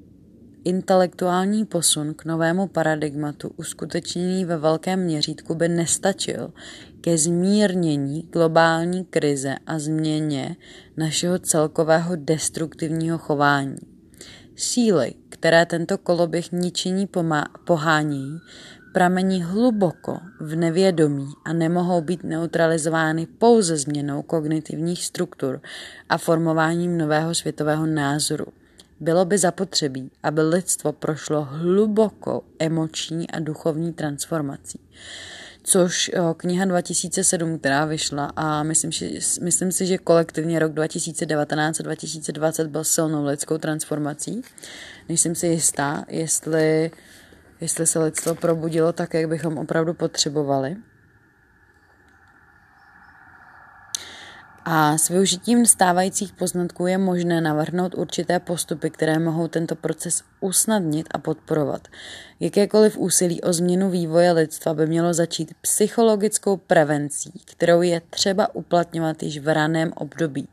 intelektuální 0.65 1.65
posun 1.65 2.15
k 2.15 2.25
novému 2.25 2.67
paradigmatu 2.67 3.51
uskutečněný 3.57 4.45
ve 4.45 4.57
velkém 4.57 5.01
měřítku 5.01 5.55
by 5.55 5.69
nestačil 5.69 6.53
ke 7.01 7.19
zmírnění 7.19 8.23
globální 8.33 9.05
krize 9.05 9.55
a 9.67 9.79
změně 9.79 10.57
našeho 10.97 11.39
celkového 11.39 12.17
destruktivního 12.17 13.19
chování. 13.19 13.77
Síly, 14.57 15.15
které 15.29 15.67
tento 15.67 15.99
koloběh 15.99 16.53
ničení 16.53 17.09
pohání, 17.65 18.39
pramení 18.93 19.43
hluboko 19.43 20.19
v 20.41 20.57
nevědomí 20.57 21.29
a 21.45 21.53
nemohou 21.53 22.01
být 22.01 22.25
neutralizovány 22.25 23.27
pouze 23.27 23.77
změnou 23.77 24.23
kognitivních 24.23 25.05
struktur 25.05 25.61
a 26.09 26.19
formováním 26.19 26.99
nového 26.99 27.35
světového 27.35 27.87
názoru. 27.87 28.47
Bylo 29.03 29.25
by 29.25 29.39
zapotřebí, 29.39 30.11
aby 30.23 30.43
lidstvo 30.43 30.93
prošlo 30.93 31.45
hlubokou 31.45 32.43
emoční 32.59 33.31
a 33.31 33.41
duchovní 33.41 33.93
transformací. 33.93 34.81
Což 35.63 36.11
kniha 36.37 36.65
2007, 36.65 37.59
která 37.59 37.85
vyšla 37.85 38.33
a 38.37 38.63
myslím, 38.63 38.93
že, 38.93 39.09
myslím 39.41 39.73
si, 39.73 39.87
že 39.87 39.99
kolektivně 39.99 40.59
rok 40.59 40.73
2019 40.73 41.81
a 41.81 41.83
2020 41.83 42.67
byl 42.67 42.85
silnou 42.85 43.25
lidskou 43.25 43.59
transformací. 43.59 44.43
Nejsem 45.09 45.35
si 45.35 45.47
jistá, 45.47 46.05
jestli 46.09 46.91
jestli 47.61 47.87
se 47.87 47.99
lidstvo 47.99 48.35
probudilo 48.35 48.93
tak, 48.93 49.15
jak 49.15 49.29
bychom 49.29 49.59
opravdu 49.59 49.95
potřebovali. 49.95 50.77
A 54.65 54.99
s 54.99 55.09
využitím 55.09 55.67
stávajících 55.67 56.33
poznatků 56.33 56.87
je 56.87 56.99
možné 56.99 57.41
navrhnout 57.41 57.95
určité 57.95 58.41
postupy, 58.41 58.91
které 58.91 59.19
mohou 59.19 59.49
tento 59.49 59.77
proces 59.77 60.23
usnadnit 60.41 61.07
a 61.11 61.19
podporovat. 61.19 61.89
Jakékoliv 62.41 62.99
úsilí 62.99 63.41
o 63.41 63.53
změnu 63.53 63.91
vývoje 63.91 64.33
lidstva 64.33 64.75
by 64.75 64.87
mělo 64.87 65.15
začít 65.15 65.55
psychologickou 65.61 66.57
prevencí, 66.57 67.33
kterou 67.45 67.83
je 67.83 68.03
třeba 68.11 68.55
uplatňovat 68.55 69.23
již 69.23 69.39
v 69.39 69.55
raném 69.55 69.93
období. 69.97 70.49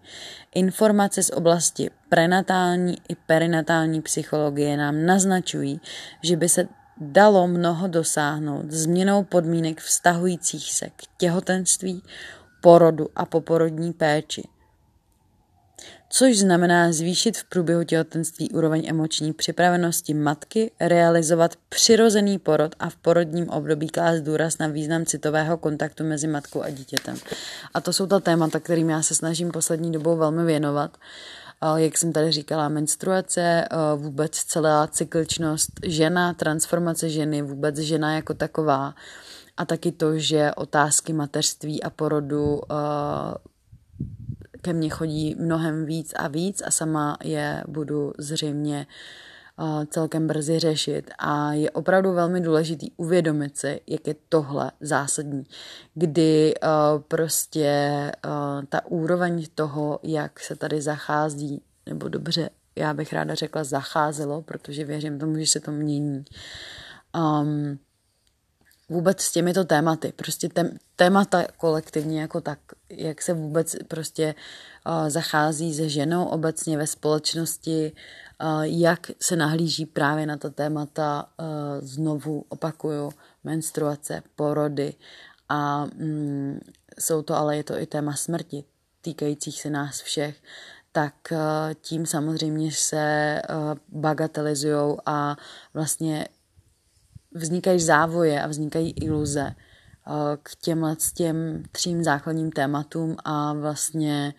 Informace 0.55 1.23
z 1.23 1.29
oblasti 1.29 1.89
prenatální 2.09 2.97
i 3.09 3.15
perinatální 3.15 4.01
psychologie 4.01 4.77
nám 4.77 5.05
naznačují, 5.05 5.81
že 6.21 6.35
by 6.35 6.49
se 6.49 6.67
dalo 6.97 7.47
mnoho 7.47 7.87
dosáhnout 7.87 8.71
změnou 8.71 9.23
podmínek 9.23 9.81
vztahujících 9.81 10.73
se 10.73 10.89
k 10.89 11.03
těhotenství, 11.17 12.03
porodu 12.61 13.09
a 13.15 13.25
poporodní 13.25 13.93
péči. 13.93 14.43
Což 16.11 16.37
znamená 16.37 16.91
zvýšit 16.91 17.37
v 17.37 17.43
průběhu 17.43 17.83
těhotenství 17.83 18.49
úroveň 18.49 18.85
emoční 18.87 19.33
připravenosti 19.33 20.13
matky, 20.13 20.71
realizovat 20.79 21.55
přirozený 21.69 22.39
porod 22.39 22.75
a 22.79 22.89
v 22.89 22.95
porodním 22.95 23.49
období 23.49 23.87
klást 23.87 24.21
důraz 24.21 24.57
na 24.57 24.67
význam 24.67 25.05
citového 25.05 25.57
kontaktu 25.57 26.03
mezi 26.03 26.27
matkou 26.27 26.61
a 26.61 26.69
dítětem. 26.69 27.17
A 27.73 27.81
to 27.81 27.93
jsou 27.93 28.07
ta 28.07 28.19
témata, 28.19 28.59
kterým 28.59 28.89
já 28.89 29.01
se 29.01 29.15
snažím 29.15 29.51
poslední 29.51 29.91
dobou 29.91 30.17
velmi 30.17 30.45
věnovat 30.45 30.97
jak 31.75 31.97
jsem 31.97 32.13
tady 32.13 32.31
říkala, 32.31 32.69
menstruace, 32.69 33.67
vůbec 33.95 34.31
celá 34.31 34.87
cykličnost 34.87 35.71
žena, 35.85 36.33
transformace 36.33 37.09
ženy, 37.09 37.41
vůbec 37.41 37.77
žena 37.77 38.15
jako 38.15 38.33
taková 38.33 38.95
a 39.59 39.65
taky 39.65 39.91
to, 39.91 40.17
že 40.17 40.51
otázky 40.55 41.13
mateřství 41.13 41.83
a 41.83 41.89
porodu 41.89 42.61
ke 44.61 44.73
mně 44.73 44.89
chodí 44.89 45.35
mnohem 45.39 45.85
víc 45.85 46.13
a 46.15 46.27
víc 46.27 46.61
a 46.65 46.71
sama 46.71 47.17
je 47.23 47.63
budu 47.67 48.13
zřejmě 48.17 48.87
celkem 49.87 50.27
brzy 50.27 50.59
řešit 50.59 51.11
a 51.19 51.53
je 51.53 51.71
opravdu 51.71 52.13
velmi 52.13 52.41
důležitý 52.41 52.91
uvědomit 52.97 53.57
si, 53.57 53.81
jak 53.87 54.07
je 54.07 54.15
tohle 54.29 54.71
zásadní, 54.81 55.43
kdy 55.93 56.53
uh, 56.63 57.01
prostě 57.01 57.91
ta 58.69 58.85
úroveň 58.85 59.45
toho, 59.55 59.99
jak 60.03 60.39
se 60.39 60.55
tady 60.55 60.81
zachází, 60.81 61.61
nebo 61.85 62.07
dobře, 62.07 62.49
já 62.75 62.93
bych 62.93 63.13
ráda 63.13 63.35
řekla 63.35 63.63
zacházelo, 63.63 64.41
protože 64.41 64.85
věřím 64.85 65.19
tomu, 65.19 65.37
že 65.37 65.47
se 65.47 65.59
to 65.59 65.71
mění. 65.71 66.25
Um, 67.15 67.79
vůbec 68.89 69.21
s 69.21 69.31
těmito 69.31 69.63
tématy, 69.63 70.13
prostě 70.15 70.49
tém, 70.49 70.77
témata 70.95 71.43
kolektivně 71.57 72.21
jako 72.21 72.41
tak, 72.41 72.59
jak 72.89 73.21
se 73.21 73.33
vůbec 73.33 73.75
prostě 73.87 74.35
zachází 75.07 75.73
se 75.73 75.89
ženou 75.89 76.25
obecně 76.25 76.77
ve 76.77 76.87
společnosti, 76.87 77.91
jak 78.61 79.11
se 79.21 79.35
nahlíží 79.35 79.85
právě 79.85 80.25
na 80.25 80.37
ta 80.37 80.49
témata, 80.49 81.29
znovu 81.79 82.45
opakuju, 82.49 83.11
menstruace, 83.43 84.23
porody 84.35 84.93
a 85.49 85.85
mm, 85.85 86.59
jsou 86.99 87.21
to, 87.21 87.35
ale 87.35 87.57
je 87.57 87.63
to 87.63 87.79
i 87.79 87.85
téma 87.85 88.15
smrti, 88.15 88.63
týkajících 89.01 89.61
se 89.61 89.69
nás 89.69 90.01
všech, 90.01 90.41
tak 90.91 91.13
tím 91.81 92.05
samozřejmě 92.05 92.71
se 92.71 93.41
bagatelizují 93.89 94.97
a 95.05 95.37
vlastně 95.73 96.27
vznikají 97.33 97.79
závoje 97.79 98.41
a 98.41 98.47
vznikají 98.47 98.91
iluze 98.91 99.55
k 100.43 100.55
těmhle 100.55 100.95
těm 101.13 101.63
třím 101.71 102.03
základním 102.03 102.51
tématům 102.51 103.15
a 103.25 103.53
vlastně 103.53 104.33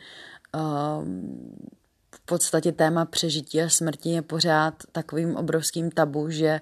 podstatě 2.30 2.72
téma 2.72 3.05
přežití 3.05 3.62
a 3.62 3.68
smrti 3.68 4.09
je 4.09 4.22
pořád 4.22 4.74
takovým 4.93 5.36
obrovským 5.36 5.91
tabu, 5.91 6.30
že 6.30 6.61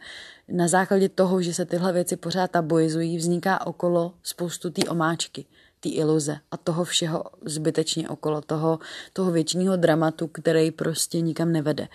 na 0.49 0.69
základě 0.69 1.09
toho, 1.09 1.43
že 1.43 1.55
se 1.55 1.65
tyhle 1.65 1.93
věci 1.93 2.17
pořád 2.17 2.51
tabuizují, 2.51 3.17
vzniká 3.17 3.67
okolo 3.67 4.15
spoustu 4.23 4.71
té 4.71 4.89
omáčky, 4.89 5.45
té 5.81 5.89
iluze 5.89 6.37
a 6.51 6.57
toho 6.57 6.85
všeho 6.85 7.25
zbytečně 7.45 8.09
okolo, 8.09 8.41
toho, 8.41 8.79
toho 9.13 9.31
věčního 9.31 9.77
dramatu, 9.77 10.27
který 10.27 10.71
prostě 10.71 11.21
nikam 11.21 11.53
nevede. 11.53 11.89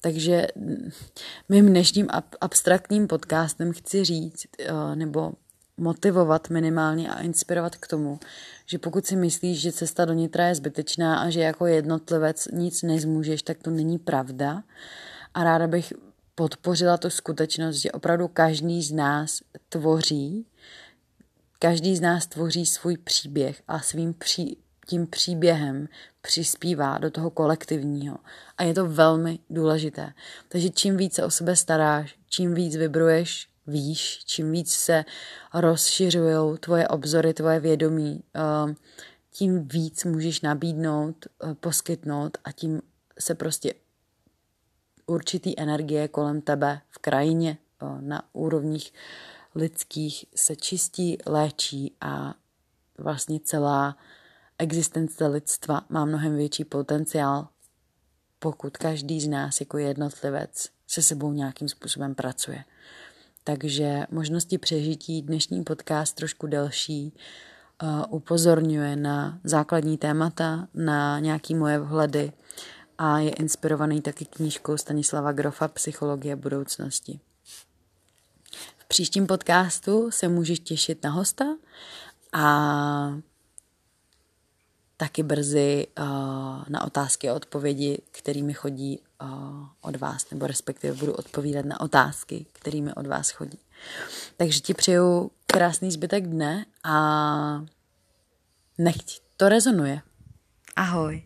Takže 0.00 0.46
mým 1.48 1.66
dnešním 1.66 2.08
abstraktním 2.40 3.06
podcastem 3.06 3.72
chci 3.72 4.04
říct, 4.04 4.46
eh, 4.58 4.96
nebo 4.96 5.32
motivovat 5.76 6.50
minimálně 6.50 7.10
a 7.10 7.20
inspirovat 7.20 7.76
k 7.76 7.86
tomu, 7.86 8.20
že 8.66 8.78
pokud 8.78 9.06
si 9.06 9.16
myslíš, 9.16 9.60
že 9.60 9.72
cesta 9.72 10.04
do 10.04 10.12
nitra 10.12 10.46
je 10.46 10.54
zbytečná 10.54 11.20
a 11.20 11.30
že 11.30 11.40
jako 11.40 11.66
jednotlivec 11.66 12.48
nic 12.52 12.82
nezmůžeš, 12.82 13.42
tak 13.42 13.58
to 13.58 13.70
není 13.70 13.98
pravda. 13.98 14.62
A 15.34 15.44
ráda 15.44 15.66
bych 15.66 15.92
podpořila 16.34 16.96
tu 16.96 17.10
skutečnost, 17.10 17.76
že 17.76 17.92
opravdu 17.92 18.28
každý 18.28 18.82
z 18.82 18.92
nás 18.92 19.42
tvoří, 19.68 20.46
každý 21.58 21.96
z 21.96 22.00
nás 22.00 22.26
tvoří 22.26 22.66
svůj 22.66 22.96
příběh 22.96 23.62
a 23.68 23.80
svým 23.80 24.14
pří, 24.14 24.56
tím 24.86 25.06
příběhem 25.06 25.88
přispívá 26.22 26.98
do 26.98 27.10
toho 27.10 27.30
kolektivního. 27.30 28.18
A 28.58 28.62
je 28.62 28.74
to 28.74 28.86
velmi 28.86 29.38
důležité. 29.50 30.12
Takže 30.48 30.70
čím 30.70 30.96
více 30.96 31.24
o 31.24 31.30
sebe 31.30 31.56
staráš, 31.56 32.18
čím 32.28 32.54
víc 32.54 32.76
vybruješ 32.76 33.50
víš, 33.66 34.22
čím 34.24 34.52
víc 34.52 34.72
se 34.72 35.04
rozšiřují 35.54 36.58
tvoje 36.58 36.88
obzory, 36.88 37.34
tvoje 37.34 37.60
vědomí, 37.60 38.22
eh, 38.36 38.74
tím 39.30 39.68
víc 39.68 40.04
můžeš 40.04 40.40
nabídnout, 40.40 41.26
eh, 41.26 41.54
poskytnout 41.54 42.38
a 42.44 42.52
tím 42.52 42.82
se 43.18 43.34
prostě 43.34 43.74
určitý 45.06 45.60
energie 45.60 46.08
kolem 46.08 46.40
tebe 46.40 46.80
v 46.90 46.98
krajině 46.98 47.58
eh, 47.82 47.86
na 48.00 48.22
úrovních 48.32 48.92
lidských 49.54 50.24
se 50.34 50.56
čistí, 50.56 51.18
léčí 51.26 51.94
a 52.00 52.34
vlastně 52.98 53.40
celá 53.40 53.96
existence 54.60 55.26
lidstva 55.26 55.80
má 55.88 56.04
mnohem 56.04 56.36
větší 56.36 56.64
potenciál, 56.64 57.48
pokud 58.38 58.76
každý 58.76 59.20
z 59.20 59.28
nás 59.28 59.60
jako 59.60 59.78
jednotlivec 59.78 60.68
se 60.86 61.02
sebou 61.02 61.32
nějakým 61.32 61.68
způsobem 61.68 62.14
pracuje. 62.14 62.64
Takže 63.44 64.06
možnosti 64.10 64.58
přežití 64.58 65.22
dnešní 65.22 65.64
podcast 65.64 66.16
trošku 66.16 66.46
delší 66.46 67.12
uh, 67.82 68.02
upozorňuje 68.08 68.96
na 68.96 69.40
základní 69.44 69.98
témata, 69.98 70.68
na 70.74 71.18
nějaký 71.18 71.54
moje 71.54 71.78
vhledy 71.78 72.32
a 72.98 73.18
je 73.18 73.30
inspirovaný 73.30 74.02
taky 74.02 74.24
knížkou 74.24 74.76
Stanislava 74.76 75.32
Grofa 75.32 75.68
Psychologie 75.68 76.36
budoucnosti. 76.36 77.20
V 78.78 78.84
příštím 78.88 79.26
podcastu 79.26 80.10
se 80.10 80.28
můžeš 80.28 80.60
těšit 80.60 81.04
na 81.04 81.10
hosta 81.10 81.44
a 82.32 83.20
taky 85.00 85.22
brzy 85.22 85.86
uh, 85.98 86.04
na 86.68 86.84
otázky 86.84 87.28
a 87.28 87.34
odpovědi, 87.34 87.98
kterými 88.10 88.54
chodí 88.54 88.98
uh, 89.22 89.28
od 89.80 89.96
vás, 89.96 90.30
nebo 90.30 90.46
respektive 90.46 90.94
budu 90.94 91.12
odpovídat 91.12 91.64
na 91.64 91.80
otázky, 91.80 92.46
kterými 92.52 92.94
od 92.94 93.06
vás 93.06 93.30
chodí. 93.30 93.58
Takže 94.36 94.60
ti 94.60 94.74
přeju 94.74 95.30
krásný 95.46 95.90
zbytek 95.90 96.26
dne 96.26 96.66
a 96.84 96.96
nechť 98.78 99.20
to 99.36 99.48
rezonuje. 99.48 100.00
Ahoj. 100.76 101.22